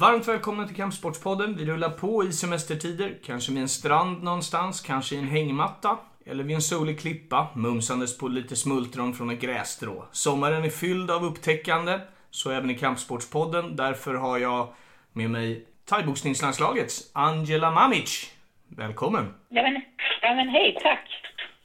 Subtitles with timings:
[0.00, 1.56] Varmt välkomna till Kampsportspodden.
[1.56, 6.44] Vi rullar på i semestertider, kanske vid en strand någonstans, kanske i en hängmatta eller
[6.44, 10.04] vid en solig klippa, mumsandes på lite smultron från ett grässtrå.
[10.12, 11.98] Sommaren är fylld av upptäckande,
[12.30, 13.76] så även i Kampsportspodden.
[13.76, 14.74] Därför har jag
[15.12, 18.34] med mig thaiboxningslandslagets Angela Mamic.
[18.76, 19.34] Välkommen!
[19.48, 19.82] Ja men,
[20.22, 21.08] ja men hej, tack!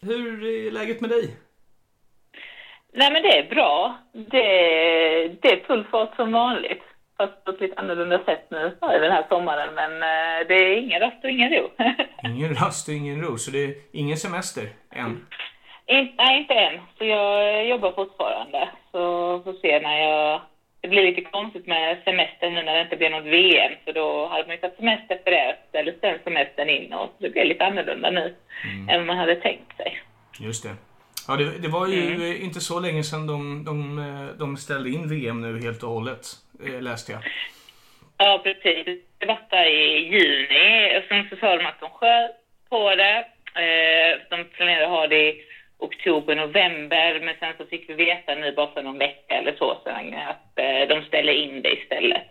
[0.01, 1.37] Hur är läget med dig?
[2.93, 3.97] Nej men det är bra.
[4.13, 4.47] Det,
[5.41, 6.83] det är full fart som vanligt.
[7.17, 9.73] Fast på ett lite annorlunda sätt nu den här sommaren.
[9.75, 11.69] Men eh, det är ingen rast och ingen ro.
[12.23, 15.25] Ingen rast och ingen ro, så det är ingen semester än?
[15.85, 16.79] In, nej, inte än.
[16.97, 18.69] Så jag jobbar fortfarande.
[18.91, 18.99] Så
[19.43, 20.41] får se när jag...
[20.81, 23.71] Det blir lite konstigt med semester nu när det inte blir något VM.
[23.85, 25.55] Så då hade man ju tagit semester för det.
[25.71, 26.93] Eller sen semestern in.
[26.93, 28.89] Och det blir lite annorlunda nu mm.
[28.89, 30.01] än man hade tänkt sig.
[30.39, 30.75] Just det.
[31.27, 32.41] Ja, det, det var ju mm.
[32.41, 34.01] inte så länge sedan de, de,
[34.39, 37.21] de ställde in VM nu helt och hållet, eh, Eh, läste jag.
[38.17, 38.85] Ja, precis.
[39.17, 42.31] Det var i juni sen så sa de att de sköt
[42.69, 43.25] på det.
[43.61, 45.43] Eh, de planerade att ha det i
[45.79, 49.77] oktober, november, men sen så fick vi veta nu bara för någon vecka eller så
[49.83, 52.27] sedan att eh, de ställer in det istället.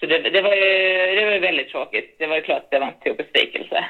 [0.00, 2.16] Så det, det var ju det var väldigt tråkigt.
[2.18, 3.84] Det var ju klart att det var en stor besvikelse.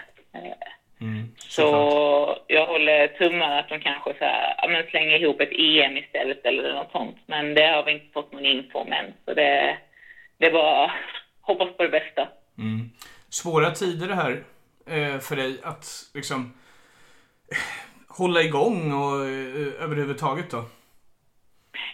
[1.55, 6.47] Så jag håller tummarna att de kanske så här, men slänger ihop ett EM istället
[6.47, 7.17] eller något sånt.
[7.27, 9.13] Men det har vi inte fått någon info om än.
[9.25, 9.79] Så det,
[10.39, 10.93] det var
[11.41, 12.29] hoppas på det bästa.
[12.59, 12.91] Mm.
[13.29, 14.33] Svåra tider det här
[14.87, 16.55] eh, för dig att liksom
[18.09, 20.65] hålla igång och eh, överhuvudtaget då?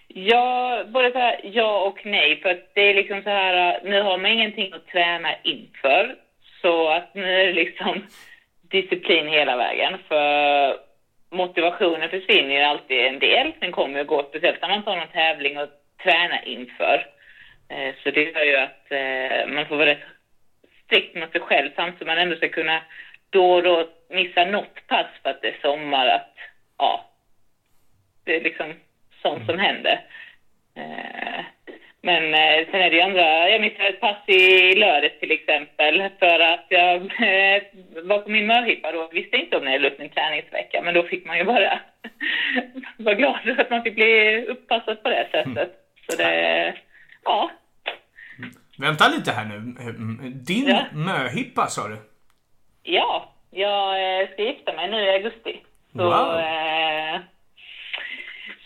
[0.08, 2.40] Ja, både så här, ja och nej.
[2.42, 6.16] För att det är liksom så här, nu har man ingenting att träna inför.
[6.62, 8.02] Så att nu är det liksom
[8.70, 9.98] disciplin hela vägen.
[10.08, 10.76] För
[11.30, 13.52] motivationen försvinner ju alltid en del.
[13.60, 15.68] Den kommer ju gå, speciellt när man tar någon tävling och
[16.02, 17.06] tränar inför.
[17.68, 20.04] Eh, så det gör ju att eh, man får vara rätt
[20.84, 22.82] strikt mot sig själv samtidigt som man ändå ska kunna
[23.30, 26.06] då och då missa något pass för att det är sommar.
[26.06, 26.34] Att,
[26.78, 27.04] ja,
[28.24, 28.74] det är liksom
[29.22, 30.00] sånt som händer.
[32.02, 36.08] Men eh, sen är det ju andra, jag missade ett pass i lördags till exempel
[36.18, 37.62] för att jag eh,
[38.02, 41.26] var på min mörhippa då, visste inte om när jag min träningsvecka, men då fick
[41.26, 41.80] man ju bara
[42.96, 45.46] vara glad att man fick bli uppassad på det sättet.
[45.46, 45.70] Mm.
[46.10, 46.74] Så det,
[47.24, 47.50] ja.
[48.78, 49.74] Vänta lite här nu.
[50.30, 50.84] Din ja.
[50.92, 51.96] möhippa sa du?
[52.82, 55.60] Ja, jag eh, ska gifta mig nu i augusti.
[55.92, 56.38] Så, wow.
[56.38, 57.20] eh,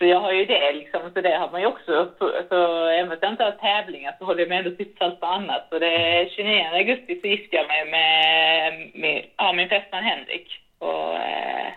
[0.04, 2.10] så jag har ju det liksom, så det har man ju också.
[2.48, 5.66] Så även om jag inte har tävlingar så håller jag mig ändå sysselsatt på annat.
[5.70, 10.60] Så det är 29 augusti så gifter jag mig med, med ja, min fästman Henrik.
[10.78, 11.72] Och, eh,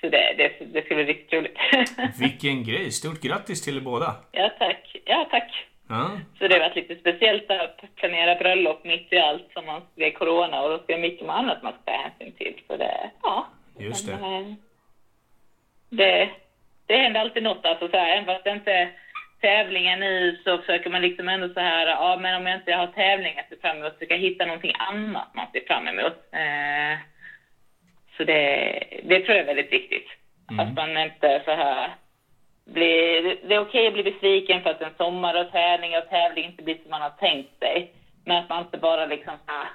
[0.00, 1.58] så det, det, det ska bli riktigt roligt.
[2.20, 2.90] Vilken grej!
[2.90, 4.14] Stort grattis till er båda!
[4.32, 4.96] Ja, tack.
[5.04, 5.66] Ja, tack.
[5.88, 6.10] Ja.
[6.38, 10.06] Så det har varit lite speciellt att planera bröllop mitt i allt som man, det
[10.06, 12.60] är corona och då ska mycket annat man ska ta hänsyn till.
[12.66, 13.46] Så det, ja.
[13.78, 14.18] Just det.
[14.20, 14.54] Men, eh,
[15.90, 16.30] det
[16.86, 17.64] det händer alltid något.
[17.64, 18.90] Alltså, så här, även fast det inte är
[19.40, 22.86] tävlingen nu så försöker man liksom ändå så här, ja men om jag inte har
[22.86, 26.14] tävling att se fram emot, försöka hitta någonting annat man ser fram emot.
[26.32, 26.98] Eh,
[28.16, 30.06] så det, det tror jag är väldigt viktigt.
[30.50, 30.60] Mm.
[30.60, 31.94] Att man inte så här
[32.64, 36.44] blir, det är okej att bli besviken för att en sommar och träning och tävling
[36.44, 37.90] inte blir som man har tänkt sig.
[38.24, 39.68] Men att man inte bara liksom så här,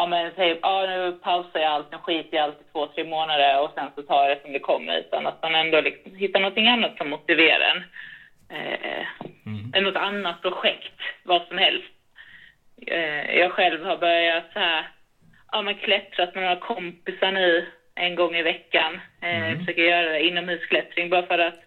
[0.00, 3.04] ja men säger ja nu pausar jag allt, nu skiter jag allt i två, tre
[3.04, 4.98] månader och sen så tar jag det som det kommer.
[4.98, 7.82] Utan att man ändå liksom hittar någonting annat som motiverar en.
[8.56, 9.06] Eh,
[9.46, 9.84] mm.
[9.84, 11.92] Något annat projekt, vad som helst.
[12.86, 14.88] Eh, jag själv har börjat så här,
[15.52, 19.00] ja men klättrat med några kompisar nu en gång i veckan.
[19.22, 19.58] Eh, mm.
[19.58, 21.60] Försöker göra inomhusklättring bara för att,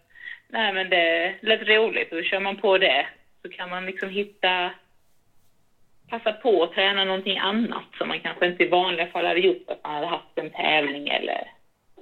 [0.49, 3.05] nej men det lät roligt och kör man på det.
[3.41, 4.71] Så kan man liksom hitta
[6.13, 9.63] passa på att träna någonting annat som man kanske inte i vanliga fall hade gjort,
[9.67, 11.51] att man hade haft en tävling eller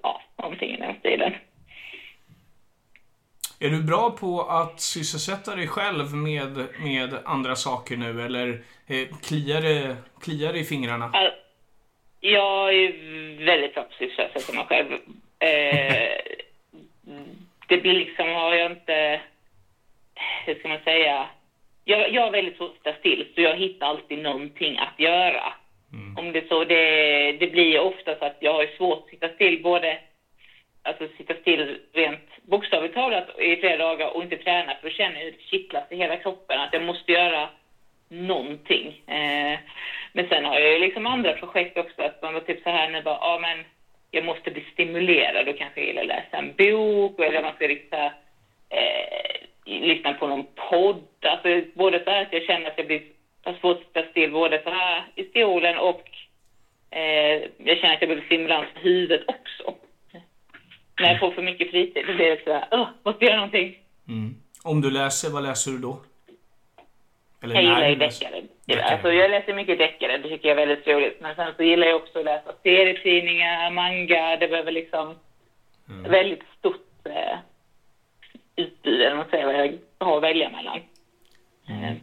[0.04, 1.34] ja, någonting i den stilen.
[3.60, 8.48] Är du bra på att sysselsätta dig själv med, med andra saker nu eller
[8.88, 11.12] eh, kliar, det, kliar det i fingrarna?
[12.20, 12.92] Jag är
[13.46, 14.92] väldigt bra på att sysselsätta mig själv.
[15.40, 16.22] Eh,
[17.68, 19.22] det blir liksom, har jag inte,
[20.46, 21.30] hur ska man säga,
[21.84, 25.54] jag, jag har väldigt svårt att sitta still, så jag hittar alltid någonting att göra.
[25.94, 26.18] Mm.
[26.18, 29.62] Om det så, det, det blir ofta så att jag har svårt att sitta still,
[29.62, 30.00] både
[30.84, 35.16] alltså sitta still rent bokstavligt talat i flera dagar och inte träna, för då känner
[35.18, 37.50] jag hur det kittlas i hela kroppen, att jag måste göra
[38.10, 38.88] någonting.
[39.08, 39.60] Eh,
[40.14, 43.02] men sen har jag liksom andra projekt också, att man var typ så här nu
[43.02, 43.66] bara, ja men
[44.12, 48.12] jag måste bli stimulerad och kanske gillar läsa en bok eller man ska lyssna
[50.22, 51.04] på någon podd.
[51.22, 53.02] Alltså både så här att jag känner att jag blir
[53.44, 56.04] har svårt att sitta still både så här i stolen och
[56.90, 59.76] eh, jag känner att jag behöver stimulans för huvudet också.
[61.00, 63.78] När jag får för mycket fritid då blir det så här, åh, måste göra någonting.
[64.08, 64.36] Mm.
[64.64, 66.02] Om du läser, vad läser du då?
[67.44, 68.44] Eller jag gillar ju deckare.
[68.84, 71.18] Alltså, jag läser mycket deckare, det tycker jag är väldigt roligt.
[71.22, 74.38] Men sen så gillar jag också att läsa serietidningar, manga.
[74.38, 75.16] Det behöver liksom
[75.90, 76.12] mm.
[76.12, 77.38] väldigt stort eh,
[78.56, 79.16] utbud, eller
[79.46, 80.80] vad jag har att välja mellan.
[81.70, 81.84] Mm.
[81.84, 81.96] Eh,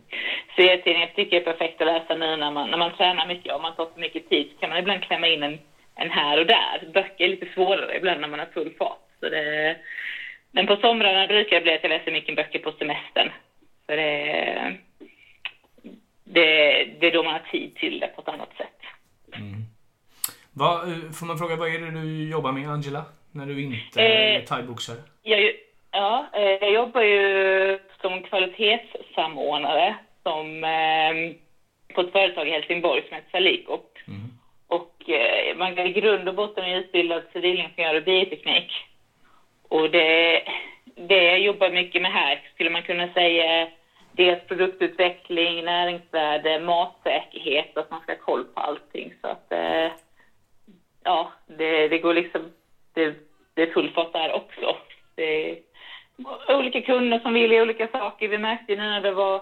[0.56, 3.52] serietidningar tycker jag är perfekt att läsa nu när man, när man tränar mycket.
[3.52, 5.58] Om man tar för mycket tid så kan man ibland klämma in en,
[5.94, 6.90] en här och där.
[6.94, 9.08] Böcker är lite svårare ibland när man har full fart.
[9.20, 9.76] Så det,
[10.50, 13.30] men på somrarna brukar det bli att jag läser mycket böcker på semestern.
[13.86, 14.76] För det,
[16.24, 18.80] det, det är då man har tid till det på ett annat sätt.
[19.34, 19.64] Mm.
[20.52, 20.80] Va,
[21.18, 23.04] får man fråga, vad är det du jobbar med, Angela?
[23.32, 24.96] När du inte eh, är thaiboxare?
[25.98, 31.34] Ja, eh, jag jobbar ju som kvalitetssamordnare som, eh,
[31.94, 33.78] på ett företag i Helsingborg som heter Salico.
[34.06, 34.30] Mm.
[34.66, 38.72] Och eh, man är i grund och botten utbildad civilingenjör i bioteknik.
[39.68, 40.42] Och det,
[40.94, 43.68] det jag jobbar mycket med här skulle man kunna säga
[44.12, 49.14] dels produktutveckling, näringsvärde, matsäkerhet, att man ska ha koll på allting.
[49.20, 49.52] Så att,
[51.04, 52.50] ja, det, det går liksom,
[52.94, 53.14] det,
[53.54, 54.76] det är full fart där också.
[55.14, 55.67] Det är
[56.48, 58.28] olika kunder som vill olika saker.
[58.28, 59.36] Vi märkte nu när det var,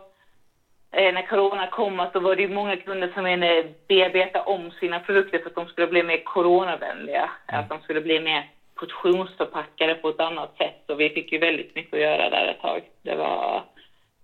[0.93, 5.39] eh, när corona kom, så var det många kunder som ville bearbeta om sina produkter
[5.39, 7.31] för att de skulle bli mer coronavänliga.
[7.49, 7.61] Mm.
[7.61, 10.75] Att de skulle bli mer portionsförpackade på ett annat sätt.
[10.87, 12.81] Så vi fick ju väldigt mycket att göra där ett tag.
[13.03, 13.63] Det var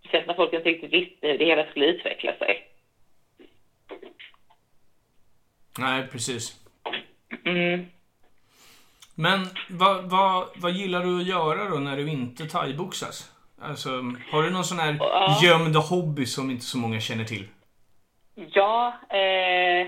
[0.00, 2.62] speciellt när folk inte riktigt visste hur det hela skulle utveckla sig.
[5.78, 6.60] Nej, precis.
[7.44, 7.86] Mm.
[9.14, 13.32] Men vad, vad, vad gillar du att göra då när du inte thaiboxas?
[13.62, 13.88] Alltså,
[14.32, 15.38] har du någon sån här ja.
[15.42, 17.44] gömd hobby som inte så många känner till?
[18.34, 19.86] Ja, eh,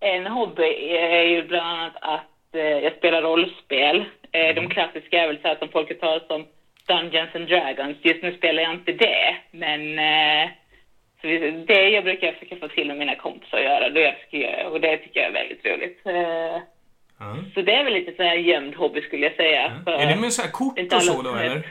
[0.00, 0.62] en hobby
[0.96, 4.00] är ju bland annat att eh, jag spelar rollspel.
[4.32, 4.70] Eh, de mm.
[4.70, 6.46] klassiska är väl så här som folket talar om
[6.86, 7.96] Dungeons and Dragons.
[8.02, 10.50] Just nu spelar jag inte det, men eh,
[11.66, 14.80] det jag brukar försöka få till med mina kompisar att göra, det jag göra, och
[14.80, 16.00] det tycker jag är väldigt roligt.
[17.54, 19.66] Så det är väl lite så här gömd hobby skulle jag säga.
[19.66, 20.00] Mm.
[20.00, 21.62] Är det med så här kort och så då, eller?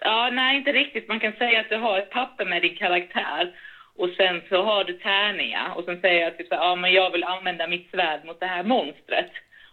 [0.00, 1.08] Ja, nej, inte riktigt.
[1.08, 3.52] Man kan säga att du har ett papper med din karaktär
[3.96, 6.92] och sen så har du tärningar och sen säger jag typ så här, ja men
[6.92, 9.30] jag vill använda mitt svärd mot det här monstret.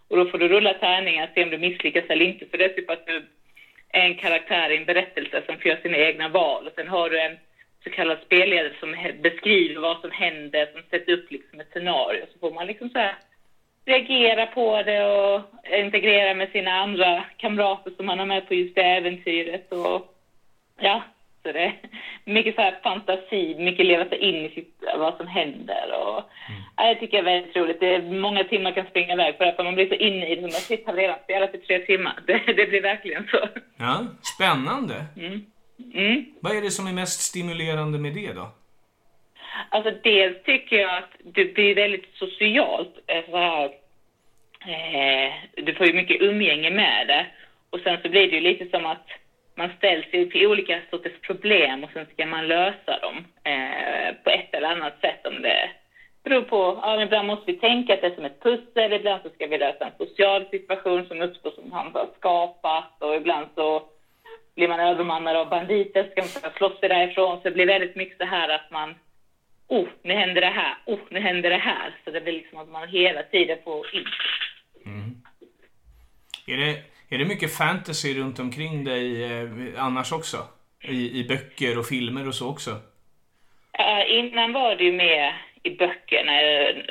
[0.08, 2.46] Och då får du rulla tärningar, se om du misslyckas eller inte.
[2.46, 3.26] För det är typ att du
[3.90, 6.68] en karaktär i en berättelse som får göra sina egna val.
[6.68, 7.38] Och sen har du en
[7.84, 12.26] så kallad spelledare som beskriver vad som händer, som sätter upp liksom ett scenario.
[12.34, 13.16] Så får man liksom så här
[13.88, 15.42] reagera på det och
[15.80, 19.72] integrera med sina andra kamrater som man har med på just det äventyret.
[19.72, 20.14] Och,
[20.80, 21.04] ja,
[21.44, 21.80] så det är
[22.26, 25.86] mycket så här fantasi, mycket leva sig in i sitt, vad som händer.
[26.02, 26.18] Och,
[26.50, 26.62] mm.
[26.78, 27.80] ja, jag tycker det är väldigt roligt.
[27.80, 30.42] Det är många timmar kan springa iväg för man blir så inne i det.
[30.42, 32.20] Man sitter redan spelat i tre timmar.
[32.28, 33.48] Det, det, blir verkligen så.
[33.78, 34.06] Ja,
[34.36, 35.06] spännande.
[35.18, 35.46] Mm.
[35.94, 36.26] Mm.
[36.40, 38.52] Vad är det som är mest stimulerande med det då?
[39.70, 42.94] Alltså dels tycker jag att det blir väldigt socialt.
[43.08, 43.66] Eh, så här,
[44.68, 47.26] eh, du får ju mycket umgänge med det.
[47.70, 49.08] Och sen så blir det ju lite som att
[49.56, 54.54] man ställs till olika sorters problem och sen ska man lösa dem eh, på ett
[54.54, 55.28] eller annat sätt.
[55.28, 55.70] Om det
[56.24, 59.30] beror på, ja, ibland måste vi tänka att det är som ett pussel, ibland så
[59.30, 63.84] ska vi lösa en social situation som uppstår som han har skapat och ibland så
[64.56, 67.38] blir man övermannad av banditer, ska man slåss sig därifrån.
[67.38, 68.96] Så det blir väldigt mycket så här att man,
[69.68, 71.96] oh, nu händer det här, oh, nu händer det här.
[72.06, 74.06] Så det blir liksom att man hela tiden får in.
[74.86, 75.16] Mm.
[76.48, 80.38] Är det är det mycket fantasy runt omkring dig eh, annars också?
[80.84, 82.72] I, I böcker och filmer och så också?
[83.80, 86.42] Uh, innan var det ju mer i böckerna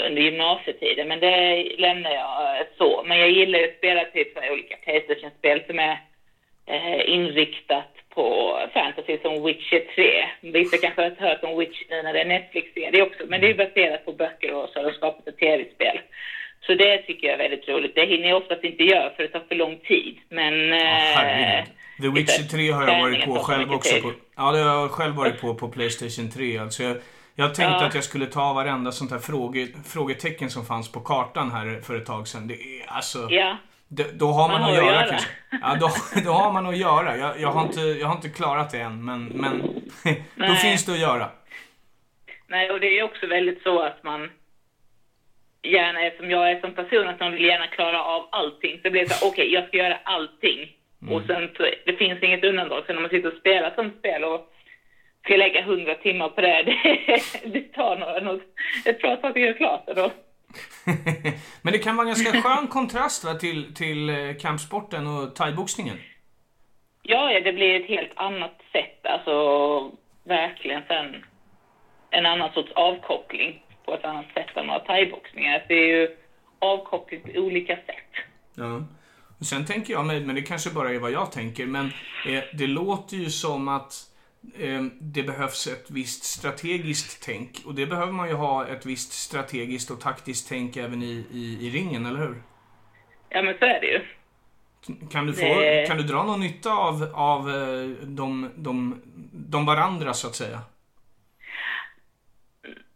[0.06, 3.04] under gymnasietiden, men det lämnar jag uh, så.
[3.06, 5.98] Men jag gillar ju att spela typ olika Playstation-spel som är
[6.70, 8.26] uh, inriktat på
[8.74, 10.50] fantasy som Witcher 3.
[10.52, 13.54] Vissa kanske har hört om Witcher nu när det är Netflix-serie också, men det är
[13.54, 15.98] baserat på böcker och så har de skapat ett tv-spel.
[16.66, 17.94] Så det tycker jag är väldigt roligt.
[17.94, 20.14] Det hinner jag oftast inte göra för det tar för lång tid.
[20.28, 20.54] Men...
[20.72, 21.64] Oh,
[22.02, 24.02] The Witcher 3 har jag varit på själv också.
[24.02, 26.58] På, ja, det har jag själv varit på på Playstation 3.
[26.58, 26.96] Alltså jag,
[27.34, 27.86] jag tänkte ja.
[27.86, 31.96] att jag skulle ta varenda sånt här fråge, frågetecken som fanns på kartan här för
[31.96, 32.48] ett tag sedan.
[32.48, 33.28] Det är alltså...
[33.30, 33.56] Ja.
[33.88, 35.28] Det, då har man, man att göra, kanske.
[35.62, 35.88] Ja, då,
[36.24, 37.16] då har man att göra.
[37.16, 39.60] Jag, jag, har inte, jag har inte klarat det än, men, men
[40.48, 41.28] då finns det att göra.
[42.46, 44.30] Nej, och det är ju också väldigt så att man
[45.62, 48.80] gärna, eftersom jag är som person, att man vill gärna klara av allting.
[48.82, 50.76] Så blir det så okej, okay, jag ska göra allting.
[51.02, 51.14] Mm.
[51.14, 52.84] Och sen så, det finns inget undantag.
[52.86, 54.52] Så när man sitter och spelar sånt spel och
[55.24, 58.42] ska lägga hundra timmar på det, det, det tar några, något,
[58.84, 60.10] ett bra tag att göra klart det då.
[61.62, 65.98] Men det kan vara en ganska skön kontrast va, till, till eh, kampsporten och thaiboxningen?
[67.02, 69.06] Ja, ja, det blir ett helt annat sätt.
[69.06, 69.90] Alltså,
[70.24, 71.24] verkligen sen
[72.10, 75.64] en annan sorts avkoppling på ett annat sätt än vad thaiboxning är.
[75.68, 76.16] Det är ju
[76.58, 78.12] avkoppling på olika sätt.
[78.54, 78.84] Ja.
[79.38, 81.86] Och sen tänker jag, men det kanske bara är vad jag tänker, men
[82.28, 84.15] eh, det låter ju som att
[85.00, 87.50] det behövs ett visst strategiskt tänk.
[87.66, 91.66] Och det behöver man ju ha ett visst strategiskt och taktiskt tänk även i, i,
[91.66, 92.42] i ringen, eller hur?
[93.28, 94.00] Ja, men så är det ju.
[95.12, 95.86] Kan du, få, det...
[95.88, 100.58] kan du dra någon nytta av, av eh, de, de, de varandra, så att säga?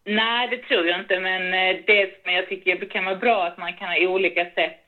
[0.04, 3.58] Nej, det tror jag inte, men eh, det som jag tycker kan vara bra att
[3.58, 4.86] man kan ha olika sätt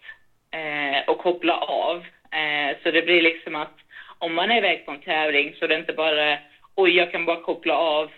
[0.51, 1.97] eh, att koppla av.
[2.31, 3.77] Eh, så det blir liksom att
[4.19, 6.39] om man är iväg på en tävling så är det inte bara
[6.75, 8.11] oj, jag kan bara koppla av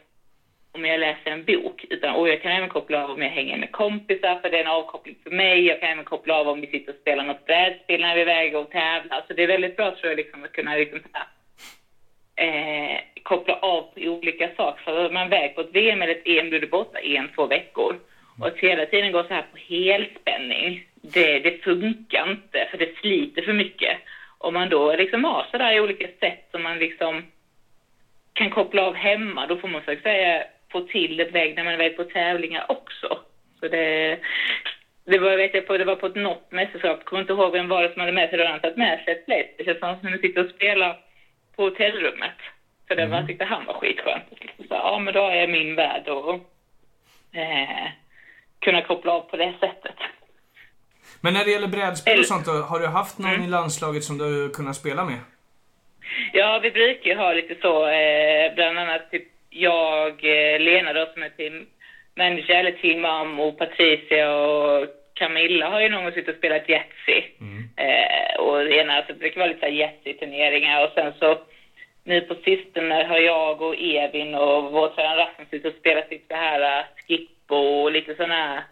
[0.72, 3.56] om jag läser en bok, utan och jag kan även koppla av om jag hänger
[3.56, 5.66] med kompisar, för det är en avkoppling för mig.
[5.66, 8.24] Jag kan även koppla av om vi sitter och spelar något brädspel när vi är
[8.24, 9.24] iväg och tävlar.
[9.26, 11.00] Så det är väldigt bra, tror jag, liksom, att kunna liksom,
[12.36, 14.82] eh, koppla av på olika saker.
[14.82, 17.46] För man är på ett VM eller ett EM, då är du borta en, två
[17.46, 17.98] veckor.
[18.40, 22.96] Och att hela tiden gå så här på helspänning, det, det funkar inte, för det
[23.00, 23.98] sliter för mycket.
[24.38, 27.22] Om man då liksom har sådär olika sätt som man liksom
[28.34, 31.64] kan koppla av hemma, då får man så att säga få till ett väg när
[31.64, 33.18] man är iväg på tävlingar också.
[33.60, 34.18] Så det,
[35.04, 37.52] det var, vet jag, på, det var på ett något mästerskap, jag kommer inte ihåg
[37.52, 40.08] vem var det som hade med sig det, han tagit med sig ett Playstation som
[40.08, 41.00] han sitter och spelar
[41.56, 42.38] på hotellrummet.
[42.88, 43.20] För det mm.
[43.20, 44.24] var, tyckte han var skitskönt.
[44.58, 46.34] Så, ja, men då är min värld och
[47.38, 47.88] eh,
[48.58, 49.96] kunna koppla av på det sättet.
[51.20, 53.44] Men när det gäller brädspel och sånt då, har du haft någon mm.
[53.44, 55.18] i landslaget som du kunnat spela med?
[56.32, 61.06] Ja, vi brukar ju ha lite så, eh, bland annat typ jag, eh, Lena då
[61.12, 61.66] som är team
[62.16, 67.22] manager, eller team och Patricia och Camilla har ju någon gång suttit och spelat Yatzy.
[67.40, 67.68] Mm.
[67.76, 71.38] Eh, och Lena, så det brukar vara lite Yatzy-turneringar och sen så
[72.04, 76.24] nu på sistone har jag och Evin och vår tränare Rasmus suttit och spelat lite
[76.28, 78.62] så här uh, skippo och lite sådana här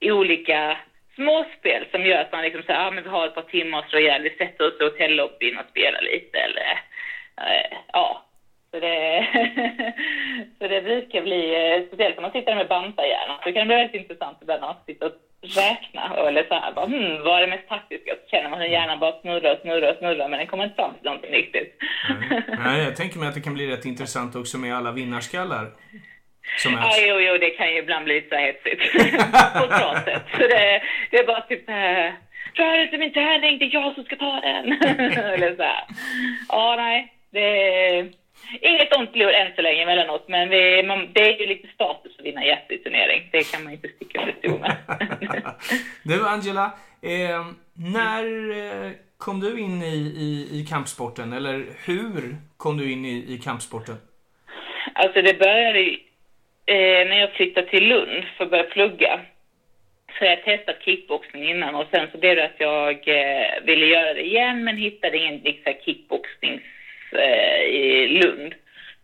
[0.12, 0.76] olika
[1.16, 3.84] småspel som gör att man liksom säger, ah, men vi har ett par timmar och
[3.90, 6.68] slår ihjäl, vi sätter oss i hotellobbyn och spelar lite eller
[7.40, 8.22] eh, ja.
[8.70, 9.26] Så det,
[10.58, 13.74] så det brukar bli, eh, speciellt om man sitter med bantarhjärnan, så kan det bli
[13.74, 17.40] väldigt intressant ibland när man sitter och räknar eller så här, bara, hmm, vad är
[17.40, 18.10] det mest taktiska?
[18.14, 20.76] Så känner man hur hjärnan bara snurrar och snurrar och snurrar men den kommer inte
[20.76, 21.78] fram till någonting riktigt.
[22.30, 22.42] Nej.
[22.58, 25.66] Nej, jag tänker mig att det kan bli rätt intressant också med alla vinnarskallar.
[26.58, 28.92] Som ja, jo, jo, det kan ju ibland bli lite så hetsigt.
[29.58, 30.22] på ett bra sätt.
[30.32, 32.12] Så det, det är bara typ äh,
[32.58, 34.72] rör inte min tärning, det är jag som ska ta den.
[35.32, 35.84] Eller så här.
[36.48, 37.12] Ja, nej.
[37.30, 38.10] Det är
[38.60, 42.12] inget ont blod än så länge emellanåt, men vi, man, det är ju lite status
[42.18, 43.28] att vinna jätteturnering.
[43.32, 44.76] Det kan man inte sticka under stol med.
[46.02, 46.64] du, Angela.
[47.02, 51.32] Eh, när eh, kom du in i, i, i kampsporten?
[51.32, 53.96] Eller hur kom du in i, i kampsporten?
[54.94, 55.96] Alltså det började
[56.66, 59.20] eh, när jag flyttade till Lund för att börja plugga
[60.18, 64.14] så jag testat kickboxning innan och sen så blev det att jag eh, ville göra
[64.14, 66.62] det igen men hittade ingen liksom, kickboxnings
[67.12, 68.54] eh, i Lund.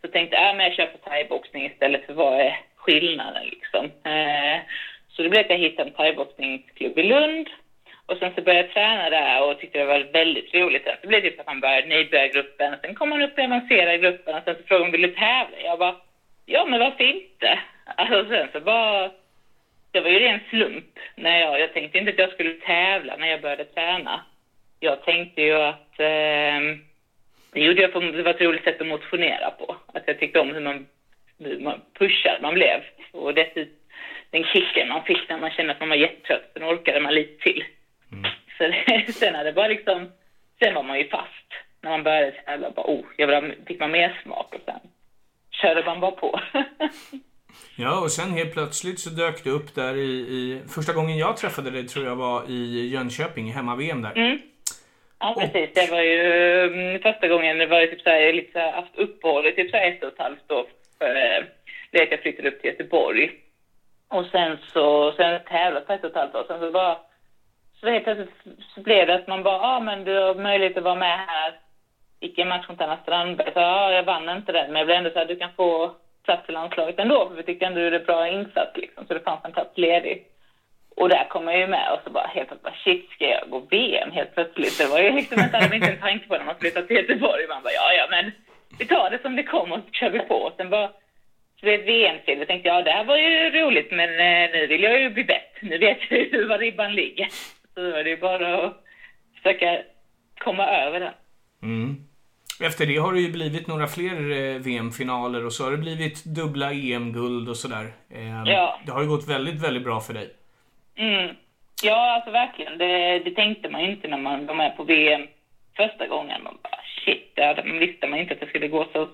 [0.00, 3.84] Så tänkte jag, äh, men jag kör på thaiboxning istället för vad är skillnaden liksom.
[3.84, 4.60] Eh,
[5.08, 7.48] så det blev att jag hittade en thaiboxningsklubb i Lund
[8.06, 10.84] och sen så började jag träna där och tyckte det var väldigt roligt.
[10.84, 14.34] Så det blev typ att man började nybörjargruppen, sen kom man upp i avancerade gruppen
[14.34, 15.56] och sen så frågade de, vill du tävla?
[15.64, 15.96] Jag bara,
[16.46, 17.58] Ja, men varför inte?
[17.84, 19.10] Alltså sen så bara...
[19.90, 20.98] Det var ju ren slump.
[21.14, 24.24] När jag, jag tänkte inte att jag skulle tävla när jag började träna.
[24.80, 26.00] Jag tänkte ju att...
[26.00, 26.60] Eh,
[27.52, 29.76] det gjorde jag för det var ett roligt sätt att motionera på.
[29.86, 30.86] Att jag tyckte om hur man,
[31.38, 32.80] hur man pushad man blev.
[33.12, 33.82] Och dessutom
[34.32, 37.42] den kicken man fick när man kände att man var jättetrött, sen orkade man lite
[37.42, 37.64] till.
[38.12, 38.30] Mm.
[38.58, 40.12] Så det, sen hade det bara liksom...
[40.58, 41.48] Sen var man ju fast
[41.80, 42.70] när man började tävla.
[42.70, 44.80] Bara, oh, jag vill ha, fick man mer smak och sen
[45.52, 46.40] körde man bara på.
[47.76, 50.62] ja, och sen helt plötsligt så dök du upp där i, i...
[50.74, 54.12] Första gången jag träffade dig tror jag var i Jönköping, hemma-VM där.
[54.16, 54.38] Mm.
[55.18, 55.74] Ja, precis.
[55.74, 56.20] Det var ju
[56.64, 59.52] mm, första gången, det var ju typ så här, lite så här, haft uppehåll i
[59.52, 60.66] typ så här ett och ett halvt år.
[60.98, 61.44] För eh,
[61.90, 63.30] det att jag flyttade upp till Göteborg.
[64.08, 66.44] Och sen så, sen tävlat på ett och ett halvt år.
[66.48, 66.98] Sen så bara,
[67.80, 70.76] så helt plötsligt så blev det att man bara, ja ah, men du har möjlighet
[70.76, 71.52] att vara med här
[72.22, 73.52] gick en match mot Anna Strandberg.
[73.52, 75.94] Så ja, jag vann inte den, men jag blev ändå så här, du kan få
[76.24, 79.20] plats i landslaget ändå, för vi tyckte ändå du gjorde bra insats liksom, så det
[79.20, 80.26] fanns en plats ledig.
[80.96, 83.50] Och där kom jag ju med och så bara helt plötsligt, bara, shit, ska jag
[83.50, 84.78] gå VM helt plötsligt?
[84.78, 87.46] Det var ju liksom inte, hade inte en tanke på när man flyttade till Göteborg.
[87.48, 88.32] Man bara, ja, ja, men
[88.78, 90.34] vi tar det som det kommer och så kör vi på.
[90.34, 90.88] Och sen bara,
[91.60, 92.44] så det är ett VM-silver.
[92.44, 95.60] tänkte jag, det här var ju roligt, men eh, nu vill jag ju bli bättre.
[95.60, 97.28] Nu vet jag ju var ribban ligger.
[97.74, 98.84] Så då är det bara att
[99.36, 99.82] försöka
[100.38, 101.12] komma över den.
[101.62, 101.96] Mm.
[102.62, 106.24] Efter det har det ju blivit några fler eh, VM-finaler och så har det blivit
[106.24, 107.92] dubbla EM-guld och sådär.
[108.10, 108.80] Eh, Ja.
[108.86, 110.30] Det har ju gått väldigt, väldigt bra för dig.
[110.96, 111.36] Mm.
[111.82, 112.78] Ja, alltså verkligen.
[112.78, 115.26] Det, det tänkte man ju inte när man var med på VM
[115.76, 116.42] första gången.
[116.42, 119.08] Man bara, shit, det hade, man visste man inte att det skulle gå så,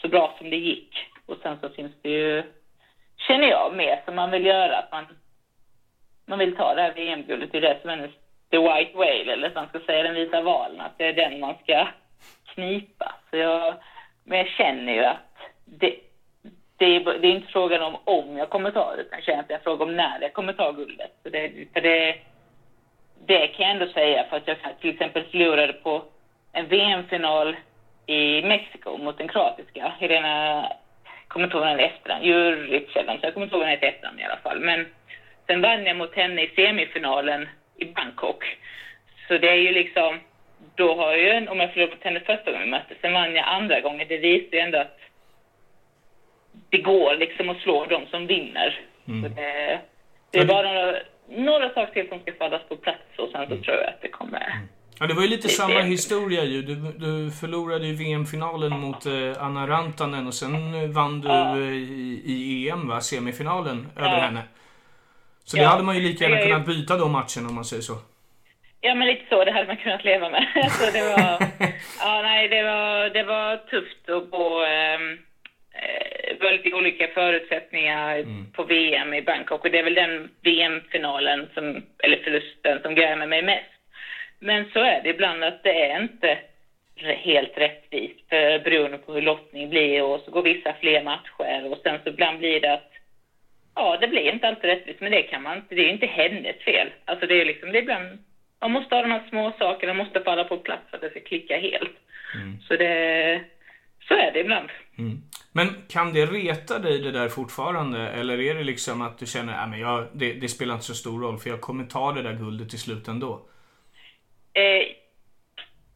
[0.00, 0.90] så bra som det gick.
[1.26, 2.42] Och sen så finns det ju,
[3.28, 4.78] känner jag, mer som man vill göra.
[4.78, 5.04] Att man,
[6.26, 7.52] man vill ta det här VM-guldet.
[7.52, 8.10] Det är det som är
[8.50, 10.80] the white whale, eller som man ska säga, den vita valen.
[10.80, 11.86] Att det är den man ska
[12.58, 13.14] knipa.
[13.30, 13.74] Så jag,
[14.24, 15.34] men jag känner ju att
[15.64, 15.94] det,
[16.76, 19.48] det är, det är inte frågan om om jag kommer ta det, utan känner att
[19.48, 21.10] det är frågan om när jag kommer ta guldet.
[21.22, 22.16] Så det, för det,
[23.26, 26.04] det kan jag ändå säga, för att jag till exempel förlorade på
[26.52, 27.56] en VM-final
[28.06, 29.92] i Mexiko mot den kroatiska.
[29.98, 30.72] Helena,
[31.28, 32.12] kommer inte ihåg vad den hette
[32.76, 34.60] efternamn, så jag kommer inte ihåg vad den hette efternamn i alla fall.
[34.60, 34.86] Men
[35.46, 38.44] sen vann jag mot henne i semifinalen i Bangkok.
[39.28, 40.20] Så det är ju liksom,
[40.74, 43.12] då har jag ju, en- om jag förlorade mot henne första gången vi möttes, sen
[43.12, 44.98] vann jag andra gången, det visar ju ändå att
[46.70, 48.80] det går liksom att slå de som vinner.
[49.04, 49.80] Så det,
[50.30, 50.96] det är bara några,
[51.28, 54.08] några saker till som ska fallas på plats och sen så tror jag att det
[54.08, 54.52] kommer...
[55.00, 56.62] Ja, det var ju lite samma historia ju.
[56.62, 59.12] Du, du förlorade ju VM-finalen mot eh,
[59.44, 61.56] Anna Rantanen och sen eh, vann du Ja.
[61.56, 63.00] eh, i, i EM, va?
[63.00, 64.00] Semifinalen, Ja.
[64.00, 64.42] över henne.
[65.44, 67.94] Så det hade man ju lika gärna kunnat byta de matcherna om man säger så.
[68.80, 69.44] Ja, men lite så.
[69.44, 70.46] Det hade man kunnat leva med.
[70.70, 71.48] så det var...
[72.00, 74.64] Ja, nej, det var, det var tufft att gå...
[74.64, 75.18] ehm,
[75.82, 80.30] Eh, det var lite olika förutsättningar på VM i Bangkok och det är väl den
[80.42, 83.70] VM-finalen, som, eller förlusten, som grämer mig mest.
[84.38, 86.38] Men så är det ibland att det är inte
[87.00, 91.78] helt rättvist för beroende på hur lottning blir och så går vissa fler matcher och
[91.82, 92.92] sen så ibland blir det att
[93.74, 95.74] Ja, det blir inte alltid rättvist, men det kan man inte.
[95.74, 96.88] Det är inte hennes fel.
[97.04, 98.24] Alltså det är liksom, det är ibland,
[98.60, 101.20] man måste ha de här små sakerna, måste falla på plats för att det ska
[101.20, 101.96] klicka helt.
[102.68, 103.40] Så det,
[104.08, 104.68] så är det ibland.
[104.98, 105.22] Mm.
[105.52, 108.08] Men kan det reta dig det där fortfarande?
[108.08, 111.20] Eller är det liksom att du känner att jag, det, det spelar inte så stor
[111.20, 113.40] roll för jag kommer ta det där guldet till slut ändå?
[114.52, 114.86] Eh,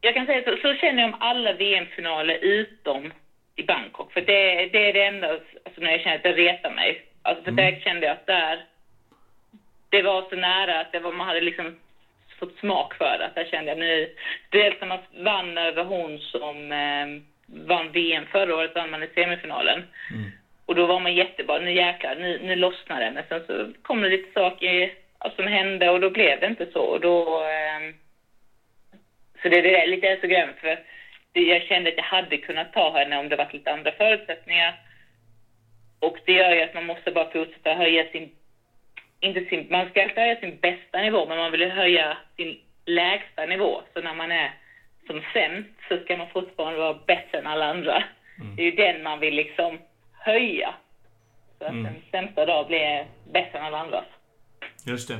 [0.01, 3.11] jag kan säga så, så känner jag om alla VM-finaler utom
[3.55, 4.13] i Bangkok.
[4.13, 7.05] För det, det är det enda alltså, när jag känner att det retar mig.
[7.21, 8.65] Alltså, för där kände jag att där,
[9.89, 11.75] det var så nära att det var, man hade liksom
[12.45, 13.25] fått smak för det.
[13.25, 14.09] Att där kände jag nu,
[14.49, 17.05] dels när man vann över hon som eh,
[17.67, 19.83] vann VM förra året, vann man i semifinalen.
[20.65, 23.11] Och då var man jättebra, nu jäklar, nu, nu lossnar det.
[23.11, 24.91] Men sen så kom det lite saker
[25.35, 26.81] som hände och då blev det inte så.
[26.81, 27.93] Och då, ehm,
[29.41, 30.79] så det, det är lite så grämt för
[31.33, 34.73] jag kände att jag hade kunnat ta henne om det varit lite andra förutsättningar.
[35.99, 38.29] Och det gör ju att man måste bara fortsätta höja sin,
[39.23, 43.45] inte sin, man ska alltid höja sin bästa nivå, men man vill höja sin lägsta
[43.45, 43.81] nivå.
[43.93, 44.53] Så när man är
[45.07, 48.03] som sämst så ska man fortfarande vara bättre än alla andra.
[48.55, 49.79] Det är ju den man vill liksom
[50.11, 50.73] höja.
[51.59, 54.05] Så att den sämsta dag blir bättre än alla andras.
[54.85, 55.19] Just det.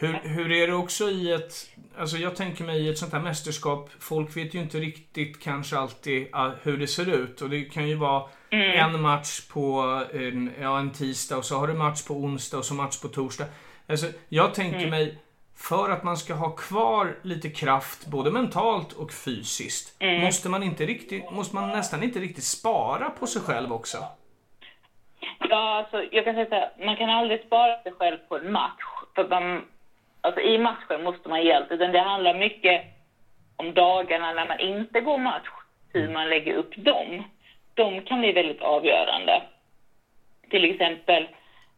[0.00, 1.52] Hur, hur är det också i ett...
[1.98, 5.76] Alltså jag tänker mig i ett sånt här mästerskap, folk vet ju inte riktigt kanske
[5.76, 7.40] alltid ah, hur det ser ut.
[7.40, 9.80] Och det kan ju vara en match på
[10.12, 13.08] en, ja, en tisdag och så har du match på onsdag och så match på
[13.08, 13.44] torsdag.
[13.88, 15.18] Alltså, jag tänker mig,
[15.56, 20.86] för att man ska ha kvar lite kraft, både mentalt och fysiskt, måste, man inte
[20.86, 23.98] riktigt, måste man nästan inte riktigt spara på sig själv också.
[25.38, 28.52] Ja, alltså, jag kan säga så här, man kan aldrig spara sig själv på en
[28.52, 28.82] match.
[29.14, 29.64] För man,
[30.20, 31.70] alltså, I matchen måste man ge allt.
[31.70, 32.84] Utan det handlar mycket
[33.56, 35.48] om dagarna när man inte går match,
[35.92, 37.24] hur man lägger upp dem.
[37.78, 39.42] De kan bli väldigt avgörande.
[40.50, 41.28] Till exempel,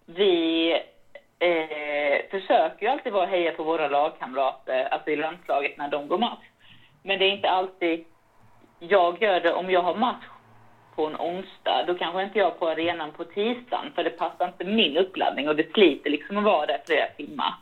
[0.07, 0.71] vi
[1.39, 6.19] eh, försöker ju alltid vara heja på våra lagkamrater, alltså i landslaget när de går
[6.19, 6.45] match.
[7.03, 8.05] Men det är inte alltid
[8.79, 10.25] jag gör det om jag har match
[10.97, 14.47] på en onsdag, då kanske inte jag är på arenan på tisdagen för det passar
[14.47, 17.55] inte min uppladdning och det sliter liksom att vara där flera timmar.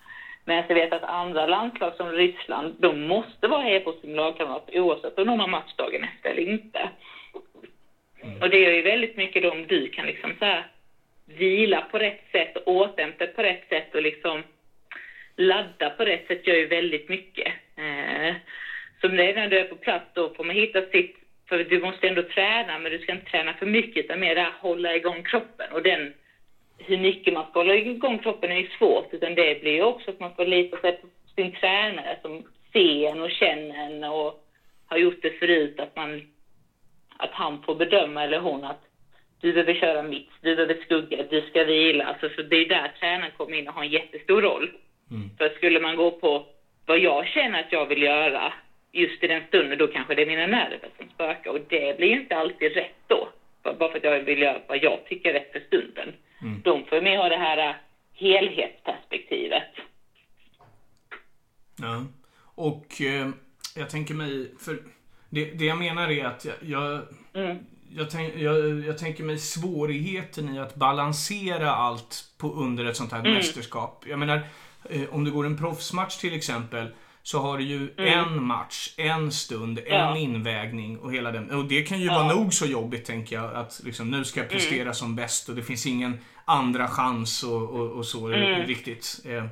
[0.45, 4.71] Men jag vet att andra landslag som Ryssland, de måste vara här på sin lagkamrat
[4.73, 6.91] oavsett om de har matchdagen efter eller inte.
[8.23, 8.43] Mm.
[8.43, 10.67] Och det gör ju väldigt mycket då om du kan liksom så här
[11.27, 14.45] vila på rätt sätt och återhämta på rätt sätt och liksom
[15.37, 17.47] ladda på rätt sätt gör ju väldigt mycket.
[17.77, 18.35] Eh,
[19.01, 21.17] så det är när du är på plats då får man hitta sitt,
[21.49, 24.51] för du måste ändå träna men du ska inte träna för mycket utan mer där
[24.61, 26.13] hålla igång kroppen och den
[26.79, 30.21] hur mycket man ska hålla igång kroppen är svårt, utan det blir ju också att
[30.21, 34.45] man får lita sig på sin tränare som ser en och känner en och
[34.87, 36.23] har gjort det förut, att man
[37.19, 38.83] att han får bedöma, eller hon, att
[39.41, 42.05] du behöver köra mitt, du behöver skugga, du ska vila.
[42.05, 44.71] Alltså, så det är där tränaren kommer in och har en jättestor roll.
[45.11, 45.31] Mm.
[45.39, 46.47] För skulle man gå på
[46.87, 48.53] vad jag känner att jag vill göra
[48.93, 51.51] just i den stunden, då kanske det är mina nerver som spökar.
[51.51, 53.29] Och det blir inte alltid rätt då.
[53.63, 56.15] Bara för att jag vill göra vad jag tycker är rätt för stunden.
[56.43, 56.61] Mm.
[56.65, 57.75] De får med ha det här äh,
[58.15, 59.73] helhetsperspektivet.
[61.81, 62.05] Ja,
[62.55, 63.29] och eh,
[63.77, 64.79] jag tänker mig, för
[65.31, 67.03] det, det jag menar är att jag, jag,
[67.35, 67.59] mm.
[67.91, 73.13] jag, tänk, jag, jag, tänker mig svårigheten i att balansera allt på under ett sånt
[73.13, 73.35] här mm.
[73.35, 74.05] mästerskap.
[74.09, 74.41] Jag menar,
[74.91, 76.89] eh, om du går en proffsmatch till exempel
[77.23, 78.19] så har du ju mm.
[78.19, 80.11] en match, en stund, ja.
[80.11, 81.51] en invägning och hela den.
[81.51, 82.15] Och det kan ju ja.
[82.15, 83.55] vara nog så jobbigt tänker jag.
[83.55, 84.95] Att liksom, nu ska jag prestera mm.
[84.95, 88.67] som bäst och det finns ingen andra chans och, och, och så mm.
[88.67, 89.21] riktigt.
[89.25, 89.45] Eh,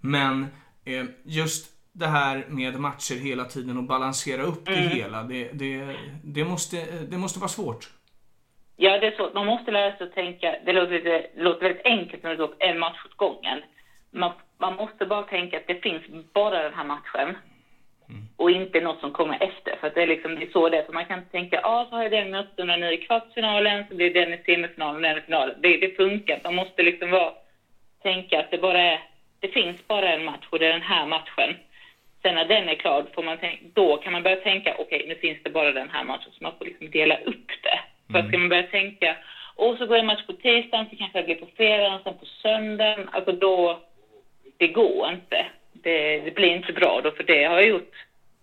[0.00, 0.46] men
[0.84, 4.88] eh, just det här med matcher hela tiden och balansera upp det mm.
[4.88, 5.22] hela.
[5.22, 6.76] Det, det, det, måste,
[7.10, 7.90] det måste vara svårt.
[8.76, 9.34] Ja, det är svårt.
[9.34, 10.56] Man måste lära sig att tänka.
[10.64, 13.62] Det låter, det låter väldigt enkelt när det går en match åt gången.
[14.10, 16.02] Man, man måste bara tänka att det finns
[16.32, 17.36] bara den här matchen.
[18.08, 18.22] Mm.
[18.36, 19.76] Och inte något som kommer efter.
[19.80, 20.82] För det är liksom det är så det är.
[20.82, 23.94] För man kan tänka, ja ah, så har jag den motståndaren nu i kvartsfinalen, så
[23.94, 25.56] blir den i semifinalen och den i finalen.
[25.60, 26.40] Det, det funkar.
[26.44, 27.32] Man måste liksom vara,
[28.02, 29.00] tänka att det bara är,
[29.40, 31.56] det finns bara en match och det är den här matchen.
[32.22, 35.08] Sen när den är klar, får man tänka, då kan man börja tänka, okej, okay,
[35.08, 37.80] nu finns det bara den här matchen, så man får liksom dela upp det.
[38.12, 38.28] För mm.
[38.28, 39.16] ska man börja tänka,
[39.54, 42.26] och så går en match på tisdagen, så kanske det blir på fredagen, sen på
[42.26, 43.08] söndagen.
[43.12, 43.80] Alltså då,
[44.56, 45.46] det går inte.
[45.72, 47.94] Det, det, blir inte bra då, för det har jag gjort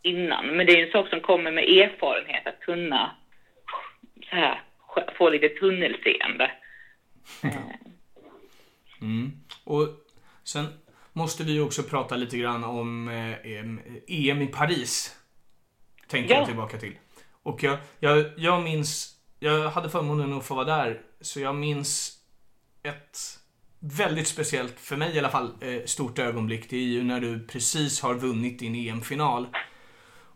[0.02, 0.46] innan.
[0.48, 3.12] Men det är en sak som kommer med erfarenhet, att kunna
[4.30, 4.62] så här,
[5.18, 6.52] få lite tunnelseende.
[9.02, 9.32] Mm.
[9.64, 9.88] Och
[10.44, 10.66] sen
[11.20, 13.34] måste vi också prata lite grann om eh,
[14.08, 15.16] EM i Paris.
[16.08, 16.38] Tänker ja.
[16.38, 16.96] jag tillbaka till.
[17.44, 22.18] Och jag, jag, jag minns, jag hade förmånen att få vara där, så jag minns
[22.84, 23.40] ett
[23.80, 26.70] väldigt speciellt, för mig i alla fall, eh, stort ögonblick.
[26.70, 29.48] Det är ju när du precis har vunnit din EM-final.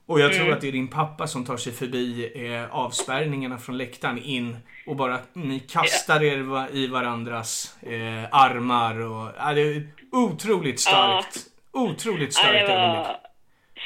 [0.06, 0.54] Och jag tror mm.
[0.54, 4.96] att det är din pappa som tar sig förbi eh, avspärrningarna från läktaren in och
[4.96, 11.36] bara, ni kastar er i varandras eh, armar och, ja, det är otroligt starkt.
[11.74, 11.80] Ja.
[11.80, 13.18] Otroligt starkt ja, det var ögonblick.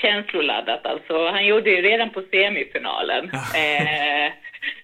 [0.01, 1.29] känsloladdat alltså.
[1.29, 3.31] Han gjorde ju redan på semifinalen.
[3.33, 4.31] eh,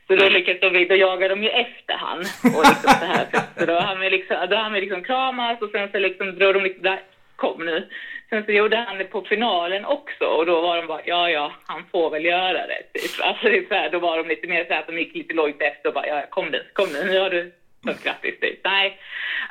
[0.08, 2.20] så då lyckades de, då jagade de ju efter han.
[2.56, 3.28] Och liksom så här.
[3.58, 6.98] Så då hann vi liksom, då liksom kramas och sen så liksom drog de liksom,
[7.36, 7.90] kom nu.
[8.34, 11.52] Sen så gjorde han det på finalen också och då var de bara, ja ja,
[11.68, 12.84] han får väl göra det.
[12.94, 13.26] Typ.
[13.26, 15.34] Alltså det så här, då var de lite mer så här att de gick lite
[15.34, 17.52] lågt efter och bara, ja kom nu, kom nu, nu har du
[17.86, 18.60] sagt grattis typ.
[18.64, 18.98] Nej,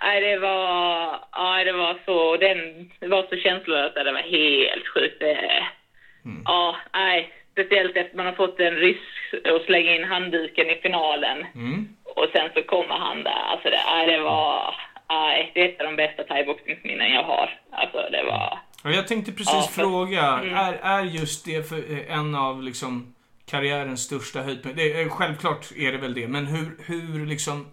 [0.03, 4.89] nej det var, ja det var så, den, det var så känslolöst, det var helt
[4.89, 5.23] sjukt.
[5.23, 6.43] Mm.
[6.45, 11.47] Ja, nej, speciellt efter man har fått en rysk och slänga in handduken i finalen.
[11.55, 11.89] Mm.
[12.05, 14.75] Och sen så kommer han där, alltså det, nej, det var,
[15.09, 17.59] nej, det är ett av de bästa thaiboxningsminnen jag har.
[17.71, 18.59] Alltså det var...
[18.83, 20.55] Jag tänkte precis ja, för, fråga, mm.
[20.55, 23.15] är, är just det för eh, en av liksom
[23.47, 25.09] karriärens största höjdpunkter?
[25.09, 27.67] Självklart är det väl det, men hur, hur liksom...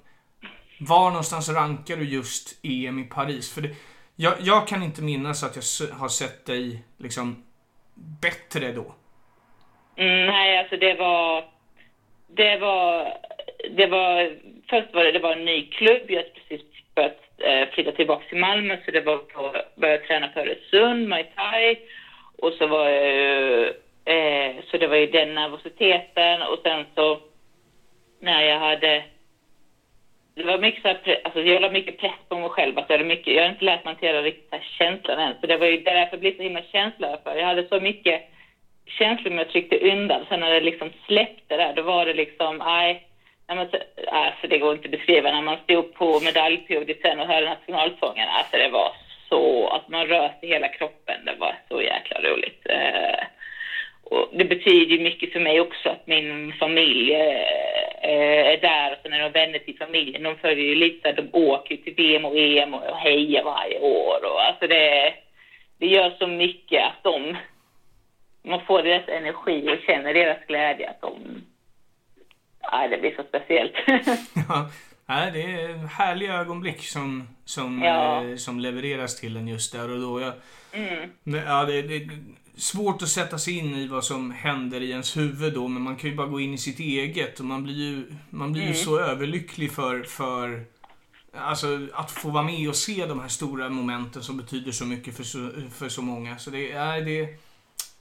[0.81, 3.53] Var någonstans rankar du just EM i Paris?
[3.53, 3.75] För det,
[4.15, 7.43] jag, jag kan inte minnas att jag har sett dig liksom
[8.21, 8.95] bättre då.
[9.95, 11.45] Mm, nej, alltså det var...
[12.27, 13.13] Det var...
[13.77, 14.37] Det var...
[14.69, 16.01] Först var det, det var en ny klubb.
[16.07, 16.61] Jag hade precis
[16.95, 21.23] börjat eh, flytta tillbaka till Malmö så det var på, började träna på Öresund, Muay
[21.35, 21.77] Thai.
[22.37, 23.67] Och så var jag
[24.05, 27.19] eh, så det var ju den nervositeten och sen så
[28.19, 29.03] när jag hade
[30.39, 32.77] det var mycket så här, alltså jag la mycket press på mig själv.
[32.77, 35.35] Alltså jag, hade mycket, jag har inte lärt mig hantera riktigt känslan än.
[35.41, 37.35] Så det var ju därför jag blev så himla känslor för.
[37.35, 38.21] Jag hade så mycket
[38.85, 40.25] känslor som jag tryckte undan.
[40.29, 43.08] Sen när det liksom släppte där, då var det liksom, nej,
[44.07, 45.31] alltså det går inte att beskriva.
[45.31, 48.91] När man stod på medaljpodiet sen och hörde nationalsången, alltså det var
[49.29, 51.25] så, att man rörde hela kroppen.
[51.25, 52.65] Det var så jäkla roligt.
[52.69, 53.25] Eh,
[54.03, 59.13] och det betyder mycket för mig också att min familj eh, är där och sen
[59.13, 60.23] är de vänner till familjen.
[60.23, 64.41] De följer ju lite, de åker till VM och EM och hejar varje år och
[64.41, 65.13] alltså det,
[65.79, 67.37] det gör så mycket att de,
[68.43, 71.43] man får deras energi och känner deras glädje att de,
[72.71, 73.73] ja det blir så speciellt.
[75.07, 78.23] ja, det är härliga ögonblick som, som, ja.
[78.23, 80.21] eh, som levereras till en just där och då.
[80.21, 80.33] Jag,
[80.71, 81.09] mm.
[81.23, 82.09] ja, det, det,
[82.55, 85.95] svårt att sätta sig in i vad som händer i ens huvud då, men man
[85.95, 88.73] kan ju bara gå in i sitt eget och man blir ju, man blir mm.
[88.73, 90.65] ju så överlycklig för, för
[91.33, 95.17] alltså, att få vara med och se de här stora momenten som betyder så mycket
[95.17, 96.37] för så, för så många.
[96.37, 97.29] Så det, är det,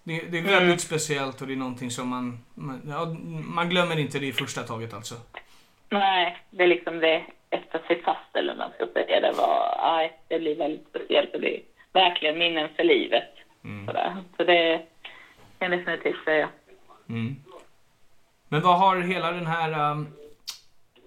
[0.09, 0.79] det, det är väldigt mm.
[0.79, 4.63] speciellt och det är någonting som man, man, ja, man glömmer inte det i första
[4.63, 5.15] taget alltså.
[5.89, 9.21] Nej, det är liksom det efter sig fast eller man ska säga.
[9.21, 13.35] Det var, nej, det blir väldigt speciellt och det är verkligen minnen för livet.
[13.65, 13.87] Mm.
[13.87, 14.17] Sådär.
[14.37, 14.83] Så det
[15.59, 16.49] kan jag definitivt säga.
[17.09, 17.37] Mm.
[18.49, 20.07] Men vad har hela den här um,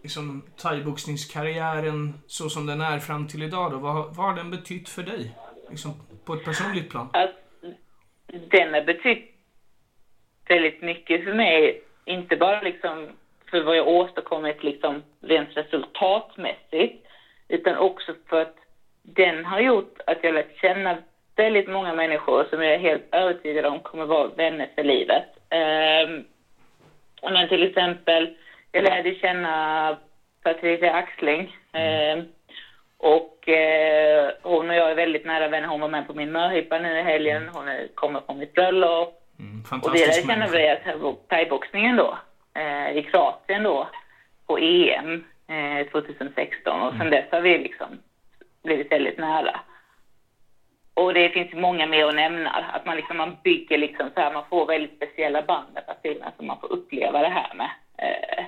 [0.03, 3.77] liksom, thaiboxningskarriären så som den är fram till idag då?
[3.77, 5.35] Vad, vad har den betytt för dig?
[5.69, 5.93] Liksom,
[6.25, 7.09] på ett personligt plan?
[7.13, 7.40] Alltså,
[8.31, 9.31] den har betytt
[10.47, 11.81] väldigt mycket för mig.
[12.05, 13.09] Inte bara liksom
[13.49, 17.07] för vad jag åstadkommit liksom rent resultatmässigt,
[17.47, 18.55] utan också för att
[19.01, 20.97] den har gjort att jag lärt känna
[21.35, 25.25] väldigt många människor som jag är helt övertygad om kommer vara vänner för livet.
[25.49, 26.23] Um,
[27.33, 28.29] men till exempel,
[28.71, 29.97] jag lärde känna
[30.43, 31.57] Patricia Axling.
[31.73, 32.25] Um,
[33.01, 35.67] och eh, hon och jag är väldigt nära vänner.
[35.67, 37.49] Hon var med på min möhippa nu i helgen.
[37.53, 39.21] Hon är, kommer från mitt bröllop.
[39.39, 42.17] Mm, och det lärde känna vi thaiboxningen då,
[42.53, 43.87] eh, i Kroatien då,
[44.47, 46.81] på EM eh, 2016.
[46.81, 47.11] Och sen mm.
[47.11, 47.87] dess har vi liksom
[48.63, 49.59] blivit väldigt nära.
[50.93, 52.49] Och det finns många mer att nämna.
[52.49, 56.31] Att man, liksom, man bygger liksom så här, man får väldigt speciella band med personer
[56.37, 57.69] som man får uppleva det här med.
[57.97, 58.45] Eh,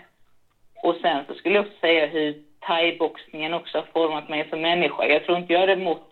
[0.83, 5.05] och sen så skulle jag också säga hur thaiboxningen också har format mig som människa.
[5.05, 6.09] Jag tror inte jag hade mått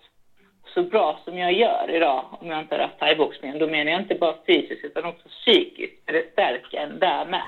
[0.74, 3.60] så bra som jag gör idag om jag inte hade haft thaiboxningen.
[3.60, 6.02] Då menar jag inte bara fysiskt utan också psykiskt.
[6.06, 7.44] Det stärker en där med.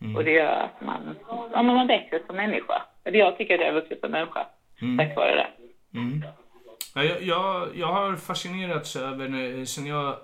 [0.00, 0.16] Mm.
[0.16, 1.16] Och det gör att man,
[1.52, 2.82] ja, man växer som människa.
[3.04, 4.46] Jag tycker att jag har vuxit som människa
[4.82, 4.98] mm.
[4.98, 5.46] tack vare det.
[5.98, 6.24] Mm.
[6.94, 10.16] Jag, jag, jag har fascinerats över, sen jag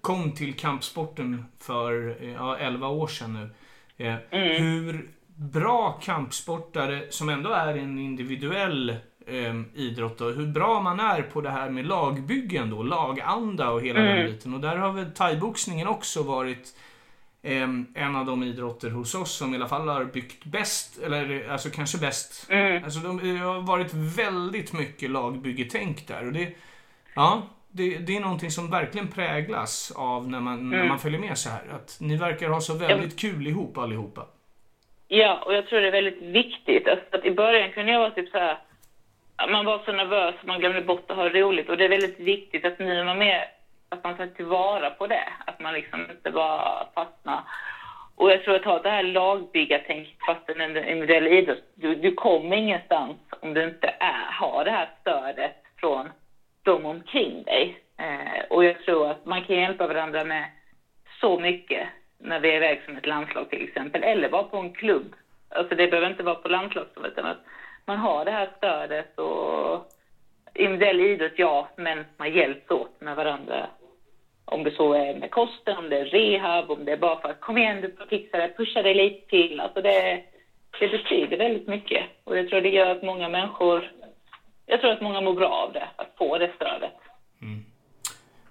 [0.00, 4.62] kom till kampsporten för ja, 11 år sedan nu, eh, mm.
[4.62, 5.08] hur
[5.38, 8.90] bra kampsportare, som ändå är en individuell
[9.26, 13.82] eh, idrott, och hur bra man är på det här med lagbyggen då, laganda och
[13.82, 14.16] hela mm.
[14.16, 14.54] den biten.
[14.54, 16.74] Och där har väl thaiboxningen också varit
[17.42, 21.70] en av de idrotter hos oss som i alla fall har byggt bäst, eller alltså
[21.70, 22.46] kanske bäst.
[22.50, 22.84] Mm.
[22.84, 26.26] Alltså de, det har varit väldigt mycket lagbyggetänk där.
[26.26, 26.54] Och det,
[27.14, 30.70] ja, det, det är någonting som verkligen präglas av när man, mm.
[30.70, 31.68] när man följer med så här.
[31.68, 34.26] Att ni verkar ha så väldigt kul ihop allihopa.
[35.08, 36.88] Ja, och jag tror det är väldigt viktigt.
[36.88, 38.58] Alltså, att I början kunde jag vara typ så här,
[39.48, 41.68] man var så nervös, man glömde bort att ha roligt.
[41.68, 43.48] Och det är väldigt viktigt att nu är man med
[43.88, 45.28] att man tar tillvara på det.
[45.46, 47.42] Att man liksom inte bara fastnar.
[48.16, 52.56] Och jag tror att ha det här lagbyggartänket fast en individuell idrott, du, du kommer
[52.56, 56.12] ingenstans om du inte är, har det här stödet från
[56.62, 57.78] de omkring dig.
[57.98, 60.50] Eh, och jag tror att man kan hjälpa varandra med
[61.20, 61.88] så mycket
[62.18, 65.14] när vi är iväg som ett landslag till exempel, eller vara på en klubb.
[65.48, 67.44] Alltså det behöver inte vara på landslagsnivå, utan att
[67.86, 69.92] man har det här stödet och
[70.54, 73.70] individuell idrott, ja, men man hjälps åt med varandra
[74.50, 77.28] om det så är med kosten, om det är rehab, om det är bara för
[77.28, 79.60] att kom igen du får fixa det, pusha dig lite till.
[79.60, 80.20] Alltså det,
[80.80, 82.06] det betyder väldigt mycket.
[82.24, 83.90] Och jag tror det gör att många människor,
[84.66, 86.94] jag tror att många mår bra av det, att få det stödet.
[87.42, 87.64] Mm.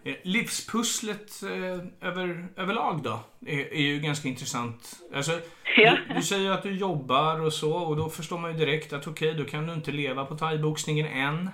[0.08, 4.82] Eh, livspusslet eh, över, överlag då, är, är, ju ganska intressant.
[5.16, 5.32] Alltså,
[5.78, 5.98] ja.
[6.08, 9.08] du, du, säger att du jobbar och så och då förstår man ju direkt att
[9.08, 11.50] okej, okay, då kan du inte leva på thaiboxningen än.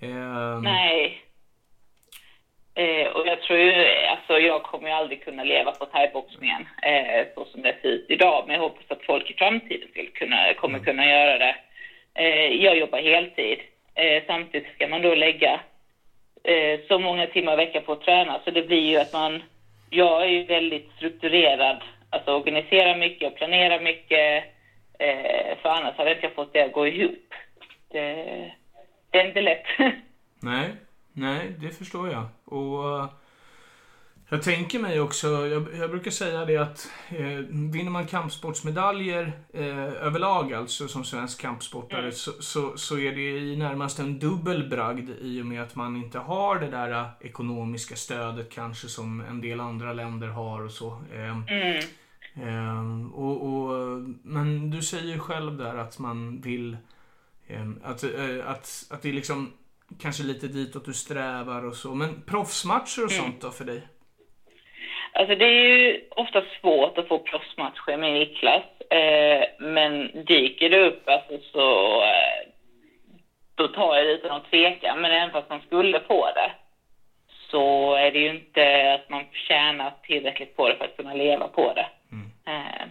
[0.00, 1.22] Eh, Nej.
[2.74, 7.26] Eh, och jag tror ju, alltså jag kommer ju aldrig kunna leva på thaiboxningen eh,
[7.34, 8.44] så som det ser ut idag.
[8.46, 10.84] Men jag hoppas att folk i framtiden skulle kunna, kommer mm.
[10.84, 11.56] kunna göra det.
[12.14, 13.58] Eh, jag jobbar heltid.
[14.26, 15.60] Samtidigt ska man då lägga
[16.44, 18.40] eh, så många timmar i veckan på att träna.
[18.44, 19.42] Så det blir ju att man,
[19.90, 21.82] jag är ju väldigt strukturerad.
[22.10, 24.44] Alltså organiserar mycket och planerar mycket.
[24.98, 27.34] Eh, för annars hade jag inte fått det att gå ihop.
[27.88, 28.24] Det,
[29.10, 29.66] det är inte lätt.
[30.42, 30.70] Nej.
[31.12, 32.24] Nej, det förstår jag.
[32.44, 33.08] Och uh,
[34.32, 37.26] jag tänker mig också, jag, jag brukar säga det att eh,
[37.72, 42.12] vinner man kampsportsmedaljer eh, överlag alltså som svensk kampsportare mm.
[42.12, 45.96] så, så, så, är det i närmast en dubbel bragd i och med att man
[45.96, 50.72] inte har det där uh, ekonomiska stödet kanske som en del andra länder har och
[50.72, 51.02] så.
[51.12, 51.82] Eh, mm.
[52.34, 56.76] Eh, och, och, men du säger själv där att man vill
[57.46, 58.04] eh, att,
[58.44, 59.52] att, att det liksom
[59.98, 61.94] kanske lite ditåt du strävar och så.
[61.94, 63.24] Men proffsmatcher och mm.
[63.24, 63.88] sånt då för dig?
[65.12, 68.62] Alltså det är ju ofta svårt att få proffsmatcher med Niklas.
[68.90, 72.48] Eh, men dyker det upp alltså så eh,
[73.54, 74.94] då tar jag det utan att tveka.
[74.94, 76.52] Men även fast man skulle få det
[77.50, 81.48] så är det ju inte att man tjänar tillräckligt på det för att kunna leva
[81.48, 81.86] på det.
[82.12, 82.30] Mm.
[82.46, 82.86] Eh,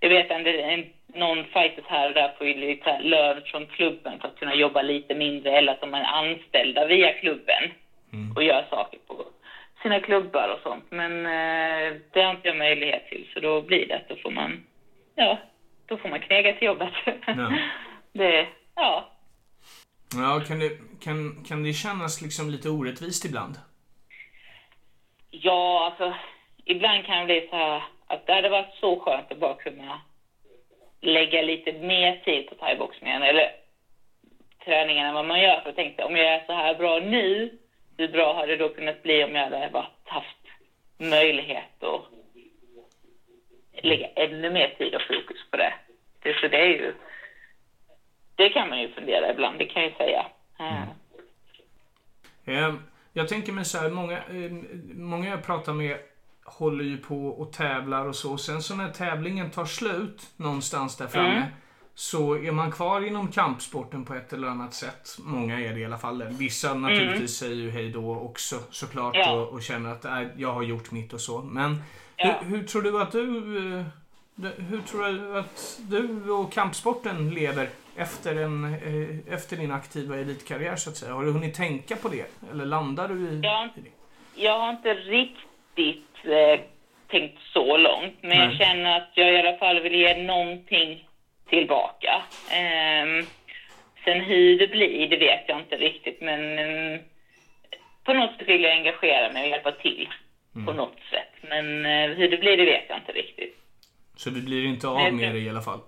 [0.00, 4.28] jag vet en, en någon fighters här och där får ju lön från klubben för
[4.28, 7.72] att kunna jobba lite mindre eller att de är anställda via klubben
[8.12, 8.32] Mm.
[8.36, 9.24] och gör saker på
[9.82, 10.84] sina klubbar och sånt.
[10.90, 14.30] Men eh, det har inte jag möjlighet till så då blir det att då får
[14.30, 14.66] man,
[15.14, 15.38] ja,
[15.86, 16.92] då får man knega till jobbet.
[17.26, 17.52] Ja.
[18.12, 19.12] det, ja.
[20.14, 20.70] Ja, kan det,
[21.04, 23.54] kan, kan det kännas liksom lite orättvist ibland?
[25.30, 26.14] Ja, alltså
[26.64, 30.00] ibland kan det bli så här att det hade varit så skönt att bara kunna
[31.00, 33.50] lägga lite mer tid på thaiboxningen eller
[34.64, 35.60] träningen än vad man gör.
[35.60, 37.58] För jag tänkte om jag är så här bra nu,
[37.98, 40.36] hur bra hade det då kunnat bli om jag hade varit, haft
[40.98, 42.04] möjlighet att
[43.82, 45.72] lägga ännu mer tid och fokus på det.
[46.22, 46.94] det så det är ju,
[48.34, 50.26] det kan man ju fundera ibland, det kan jag ju säga.
[50.58, 50.88] Mm.
[52.44, 52.74] Eh,
[53.12, 54.50] Jag tänker mig så här, många, eh,
[54.94, 55.98] många jag pratar med
[56.44, 58.38] håller ju på och tävlar och så.
[58.38, 61.48] Sen så när tävlingen tar slut någonstans där framme Mm.
[61.98, 65.16] Så är man kvar inom kampsporten på ett eller annat sätt.
[65.18, 66.24] Många är det i alla fall.
[66.30, 69.28] Vissa naturligtvis säger ju hej då också såklart Mm.
[69.28, 69.32] Ja.
[69.34, 71.38] och, och känner att äh, jag har gjort mitt och så.
[71.42, 71.82] Men
[72.16, 72.34] Ja.
[72.42, 73.84] hur, hur tror du att du eh,
[74.70, 80.76] hur tror du att du och kampsporten lever efter, en, eh, efter din aktiva elitkarriär
[80.76, 81.12] så att säga?
[81.14, 82.26] Har du hunnit tänka på det?
[82.52, 83.68] Eller landar du i, Ja.
[83.76, 84.42] i det?
[84.42, 86.60] Jag har inte riktigt eh,
[87.10, 88.58] tänkt så långt, men jag Nej.
[88.58, 91.07] känner att jag i alla fall vill ge någonting
[91.50, 92.22] tillbaka.
[92.50, 93.26] Ehm,
[94.04, 96.40] sen hur det blir, det vet jag inte riktigt, men
[98.04, 100.08] på något sätt vill jag engagera mig och hjälpa till
[100.66, 101.32] på något sätt.
[101.50, 103.54] Men eh, hur det blir, det vet jag inte riktigt.
[104.16, 105.80] Så du blir inte av med det- det i alla fall?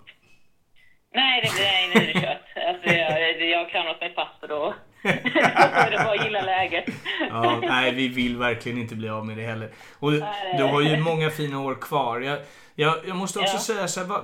[1.15, 2.65] Nej, det, nej nu är det kört.
[2.67, 6.41] Alltså, jag, jag har klamrat mig fast och då, då är det bara att gilla
[6.41, 6.85] läget.
[7.29, 9.69] Ja, nej, vi vill verkligen inte bli av med det heller.
[9.99, 10.11] Och
[10.57, 12.19] du har ju många fina år kvar.
[12.21, 12.39] Jag,
[12.81, 13.59] jag, jag måste också Ja.
[13.59, 14.21] säga så här,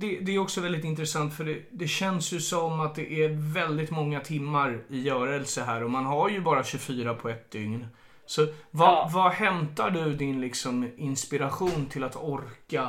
[0.00, 3.54] det, det är också väldigt intressant för det, det känns ju som att det är
[3.54, 7.86] väldigt många timmar i görelse här och man har ju bara 24 på ett dygn.
[8.26, 9.10] Så vad, Ja.
[9.14, 12.88] vad hämtar du din liksom inspiration till att orka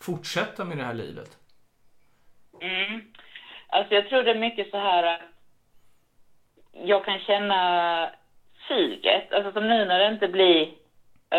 [0.00, 1.30] fortsätta med det här livet?
[2.60, 3.00] Mm.
[3.68, 5.20] Alltså jag tror det är mycket så här att
[6.72, 8.10] jag kan känna
[8.68, 9.32] suget.
[9.32, 10.74] Alltså som nu när det inte blir,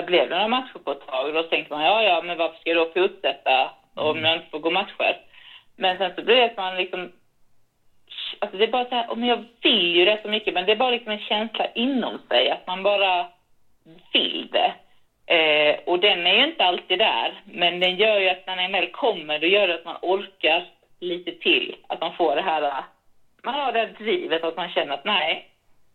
[0.01, 2.69] blev det några matcher på ett tag, då tänkte man ja, ja, men varför ska
[2.69, 5.17] jag då fortsätta om jag inte får gå matcher?
[5.75, 7.10] Men sen så blir det att man liksom,
[8.39, 10.71] alltså det är bara så här, om jag vill ju det så mycket, men det
[10.71, 13.27] är bara liksom en känsla inom sig att man bara
[14.13, 14.73] vill det.
[15.25, 18.71] Eh, och den är ju inte alltid där, men den gör ju att när den
[18.71, 20.65] väl kommer, då gör det att man orkar
[20.99, 21.75] lite till.
[21.88, 22.84] Att man får det här,
[23.43, 25.47] man har det här drivet att man känner att nej,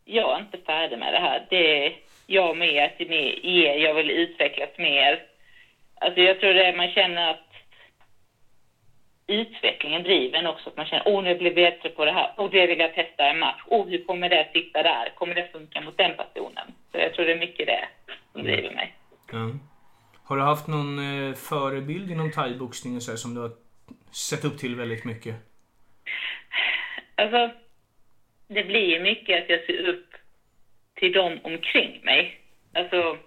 [0.04, 1.46] jag är inte färdig med det här.
[1.50, 1.92] Det
[2.31, 5.23] jag med att mer, jag vill utvecklas mer.
[5.95, 7.53] Alltså jag tror det är, man känner att
[9.27, 10.71] utvecklingen driver en också.
[10.71, 12.35] Att man känner, åh nu blir jag bättre på det här.
[12.37, 13.62] Åh det vill jag testa en match.
[13.67, 15.12] Åh hur kommer det sitta där?
[15.14, 16.67] Kommer det funka mot den personen?
[16.93, 17.88] Så jag tror det är mycket det
[18.33, 18.95] som driver mig.
[19.33, 19.51] Ja.
[20.25, 23.51] Har du haft någon eh, förebild inom thaiboxningen här, som du har
[24.12, 25.35] sett upp till väldigt mycket?
[27.14, 27.51] Alltså,
[28.49, 30.09] det blir mycket att jag ser upp
[30.98, 32.40] till dem omkring mig.
[32.74, 33.18] Alltså,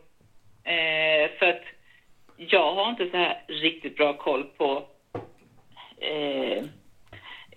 [0.64, 1.64] eh, för att
[2.38, 4.86] jag har inte så här riktigt bra koll på
[6.02, 6.64] eh,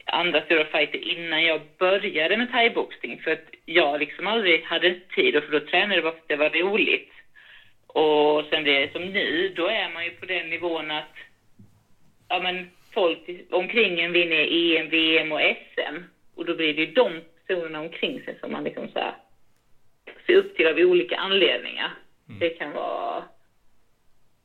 [0.04, 3.20] andra stora fighter innan jag började med thaiboxning.
[3.20, 6.28] För att jag liksom aldrig hade tid, och för då tränade jag bara för att
[6.28, 7.10] det var roligt.
[7.86, 11.14] Och sen blir det som nu, då är man ju på den nivån att
[12.28, 13.18] ja, men folk
[13.50, 15.96] omkring en vinner EM, VM och SM.
[16.34, 19.14] Och då blir det ju de personerna omkring sig som man liksom så här
[20.26, 21.90] ser upp till av olika anledningar.
[22.40, 23.24] Det kan vara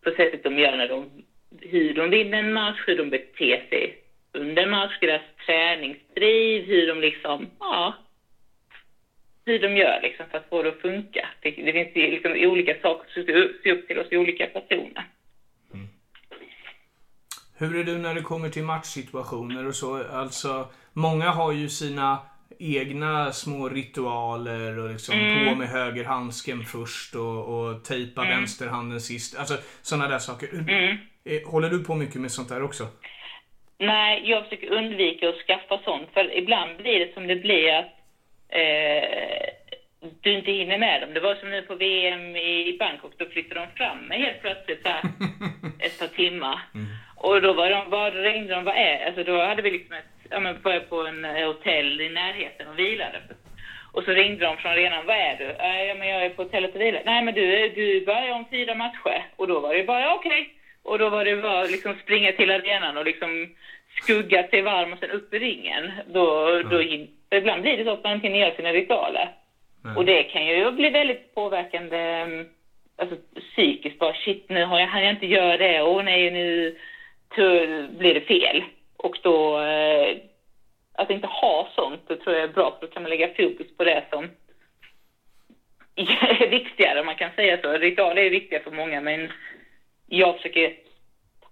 [0.03, 1.23] på sättet de gör när de,
[1.61, 3.97] hur de vinner en match, hur de beter sig
[4.33, 7.93] under match, deras träningsdriv, hur de liksom, ja,
[9.45, 11.29] hur de gör liksom för att få det att funka.
[11.41, 15.03] Det, det finns ju liksom olika saker att se upp- se till hos olika personer.
[17.57, 20.03] Hur är du när det kommer till matchsituationer och så?
[20.11, 22.17] Alltså, många har ju sina
[22.59, 29.39] egna små ritualer och liksom på med högerhandsken först och, och tejpa vänsterhanden sist.
[29.39, 30.47] Alltså sådana där saker.
[31.25, 32.87] Eh, Håller du på mycket med sånt där också?
[33.77, 36.09] Nej, jag försöker undvika att skaffa sånt.
[36.13, 37.85] För ibland blir det som det blir att
[38.49, 39.49] eh,
[40.21, 41.13] du inte hinner med dem.
[41.13, 44.87] Det var som nu på VM i Bangkok, då flyttade de fram mig helt plötsligt
[44.87, 45.01] här,
[45.79, 46.59] ett par timmar.
[47.15, 50.05] Och då var de, var ringde de, vad är Alltså då hade vi liksom ett,
[50.29, 53.21] ja men var jag på en eh, hotell i närheten och vilade.
[53.93, 55.45] Och så ringde de från arenan, vad är du?
[55.45, 57.01] "Eh, Ja men jag är på hotellet och vilar.
[57.05, 59.25] Nej men du, du börjar om fyra matcher.
[59.35, 60.53] Och då var det bara, okej.
[60.83, 63.55] Och då var det bara liksom springa till arenan och liksom
[64.01, 65.91] skugga sig varm och sen upp i ringen.
[66.07, 66.81] Då, då,
[67.37, 69.29] ibland blir det så att man inte hinner göra sina ritualer.
[69.83, 69.95] Nej.
[69.95, 72.47] Och det kan ju bli väldigt påverkande mm,
[72.97, 73.15] alltså,
[73.51, 73.99] psykiskt.
[73.99, 75.81] Bara shit, nu har jag, hann jag inte göra det.
[75.81, 76.75] Åh nej, nu
[77.89, 78.63] blir det fel.
[79.03, 80.17] Och då, eh,
[80.93, 83.77] att inte ha sånt, det tror jag är bra för då kan man lägga fokus
[83.77, 84.23] på det som
[85.95, 87.71] är viktigare, man kan säga så.
[87.71, 89.31] Ritualer är viktiga för många, men
[90.05, 90.73] jag försöker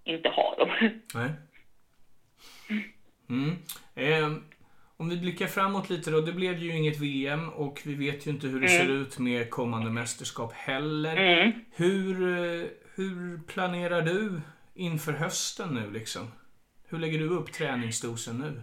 [0.04, 0.70] inte ha dem.
[1.14, 1.32] Nej.
[3.30, 3.56] Mm.
[3.95, 4.38] Eh,
[4.98, 6.22] om vi blickar framåt lite då.
[6.22, 9.50] Det blev ju inget VM och vi vet ju inte hur det ser ut med
[9.50, 11.18] kommande mästerskap heller.
[11.18, 11.52] Mm.
[11.76, 14.41] Hur, eh, hur planerar du
[14.74, 16.32] inför hösten nu liksom?
[16.90, 18.62] Hur lägger du upp träningsdosen nu?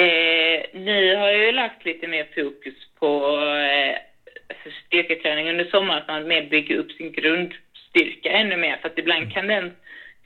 [0.00, 3.06] Eh, nu har jag ju lagt lite mer fokus på
[3.38, 3.96] eh,
[4.48, 8.76] alltså styrketräning under sommaren, att man mer bygger upp sin grundstyrka ännu mer.
[8.76, 9.72] För att ibland kan den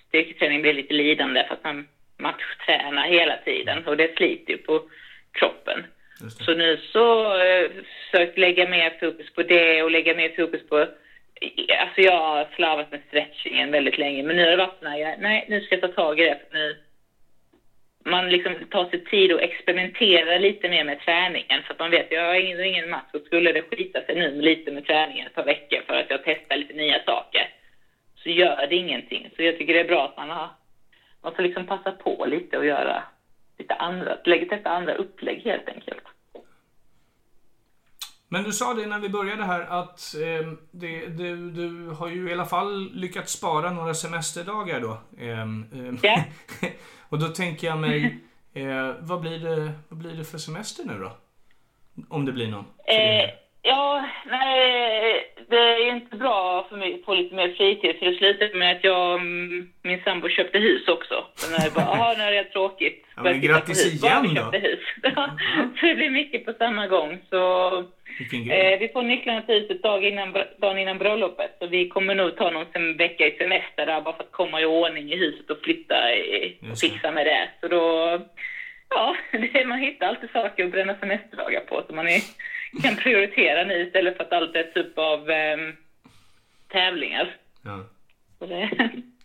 [0.09, 4.83] styrketräningen bli lite lidande för att man matchtränar hela tiden och det sliter ju på
[5.33, 5.85] kroppen.
[6.31, 7.71] Så nu så eh,
[8.11, 10.87] försökt lägga mer fokus på det och lägga mer fokus på
[11.81, 15.19] Alltså jag har slarvat med stretchingen väldigt länge men nu har det varit när jag,
[15.19, 16.77] nej nu ska jag ta tag i det för nu
[18.05, 22.07] man liksom tar sig tid och experimenterar lite mer med träningen för att man vet
[22.11, 25.35] jag har ingen, ingen match och skulle det skita sig nu lite med träningen ett
[25.35, 27.49] par veckor för att jag testar lite nya saker
[28.23, 29.31] så gör det ingenting.
[29.37, 30.51] Så jag tycker det är bra att man har
[31.23, 33.03] man får liksom passa på lite och göra
[33.59, 36.05] lite andra, lägga testa andra upplägg helt enkelt.
[38.29, 42.31] Men du sa det när vi började här att eh, det, du, du har ju
[42.31, 44.99] i alla fall lyckats spara några semesterdagar då.
[45.19, 46.23] Eh, eh,
[47.09, 48.19] och då tänker jag mig,
[48.53, 51.17] eh, vad, blir det, vad blir det för semester nu då?
[52.09, 52.65] Om det blir någon.
[53.65, 58.17] Ja, nej, det är inte bra för mig att få lite mer fritid för det
[58.17, 59.21] slutade med att jag
[59.83, 61.27] min sambo köpte hus också.
[61.35, 63.07] Så när jag bara, aha, nu är det tråkigt.
[63.17, 64.05] Ja, men grattis hus.
[64.05, 64.43] Igen då.
[64.43, 64.81] köpte hus.
[65.81, 67.19] så det blir mycket på samma gång.
[67.31, 67.69] Så
[68.51, 71.57] eh, vi får nycklarna till huset dag innan, dagen innan bröllopet.
[71.59, 74.61] Så vi kommer nog ta någon sem- vecka i semester där bara för att komma
[74.61, 77.49] i ordning i huset och flytta i, och fixa med det.
[77.61, 78.21] Så då,
[78.91, 79.17] ja,
[79.53, 81.83] det, man hittar alltid saker att bränna semesterdagar på.
[81.89, 82.21] Så man är,
[82.83, 85.77] kan prioritera nu istället för att allt är typ av ehm,
[86.69, 87.37] tävlingar.
[87.63, 87.85] Ja.
[88.39, 88.71] Det,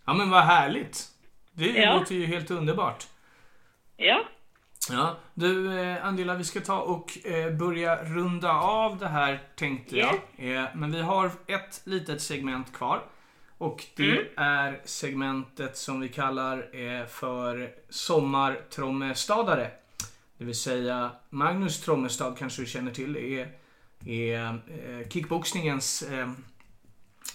[0.04, 1.06] ja men vad härligt.
[1.52, 1.98] Det Ja.
[1.98, 3.04] låter ju helt underbart.
[3.96, 4.24] ja,
[4.90, 9.96] Ja, du eh, Angela, vi ska ta och eh, börja runda av det här tänkte
[9.98, 10.14] jag.
[10.38, 13.00] Eh, men vi har ett litet segment kvar.
[13.58, 19.70] Och det är segmentet som vi kallar eh, för Sommartrommestadare.
[20.40, 23.48] Det vill säga Magnus Trommestad kanske du känner till är,
[24.06, 26.30] är eh, kickboxningens eh,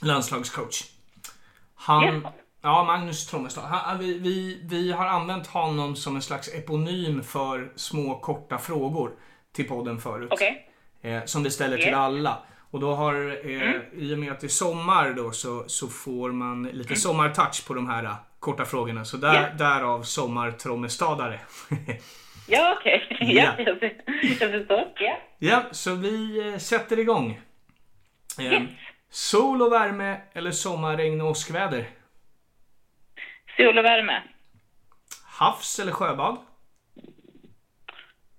[0.02, 0.84] landslagscoach.
[1.76, 2.28] Han,
[2.62, 2.84] Ja.
[2.84, 3.64] Magnus Trommestad.
[3.64, 9.12] Han, vi, vi, vi har använt honom som en slags eponym för små korta frågor
[9.52, 10.30] till podden förut.
[10.32, 10.70] okej.
[11.02, 12.38] Eh, som vi ställer till alla.
[12.72, 13.14] Och då har,
[13.46, 17.68] eh, i och med att det är sommar då, så, så får man lite sommartouch
[17.68, 19.06] på de här eh, korta frågorna.
[19.06, 19.66] Så där, Ja.
[19.66, 21.40] därav sommartrommestadare.
[22.48, 23.04] Ja, okej.
[23.20, 23.54] Ja.
[23.58, 23.64] Ja,
[24.40, 24.88] jag, förstår.
[25.00, 25.18] Ja.
[25.40, 27.40] ja, så vi eh, sätter igång.
[28.40, 28.64] Eh, Yes.
[29.10, 31.86] sol och värme eller sommarregn och åskväder?
[33.58, 34.22] Sol och värme.
[35.26, 36.38] Havs eller sjöbad?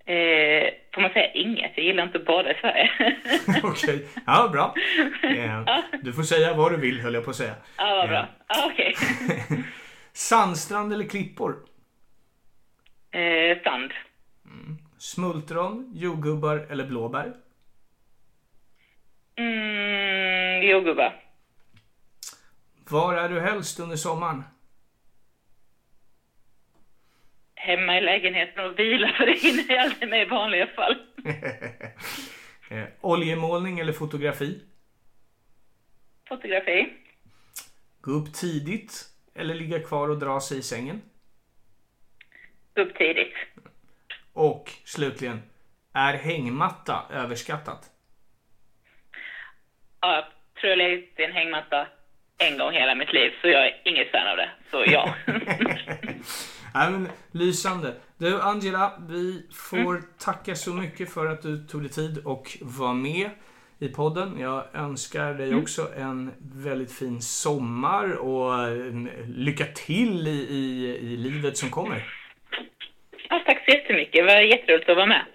[0.05, 1.71] Eh, får man säga inget?
[1.75, 2.91] Jag gillar inte att bada i Sverige.
[3.63, 4.73] Okej, ja bra.
[5.23, 5.63] Eh,
[6.01, 7.55] du får säga vad du vill höll jag på att säga.
[7.77, 8.27] ja, vad bra.
[8.47, 8.95] Ja, okej.
[10.13, 11.55] Sandstrand eller klippor?
[13.11, 13.91] Eh, sand.
[14.97, 17.33] Smultron, jordgubbar eller blåbär?
[19.35, 21.23] Mm, jordgubbar.
[22.89, 24.43] Var är du helst under sommaren?
[27.55, 30.95] Hemma i lägenheten och vila, för det hinner jag aldrig med i vanliga fall.
[32.69, 34.61] Eh, oljemålning eller fotografi?
[36.29, 36.93] Fotografi.
[38.01, 39.05] Gå upp tidigt
[39.35, 41.01] eller ligga kvar och dra sig i sängen?
[42.77, 43.33] Upp tidigt.
[44.33, 45.41] Och slutligen,
[45.93, 47.91] är hängmatta överskattat?
[50.01, 50.25] Ja, jag
[50.61, 51.87] tror jag legat i en hängmatta
[52.37, 54.49] en gång hela mitt liv, så jag är inget fan av det.
[54.71, 55.15] Så ja.
[56.73, 57.95] Nej, men, lysande.
[58.17, 62.93] Du Angela, vi får tacka så mycket för att du tog dig tid och var
[62.93, 63.29] med
[63.79, 64.39] i podden.
[64.39, 68.77] Jag önskar dig också en väldigt fin sommar och
[69.27, 72.16] lycka till i, i, i livet som kommer
[73.29, 74.13] ja, tack så jättemycket.
[74.13, 75.25] Det var jätteroligt att vara med.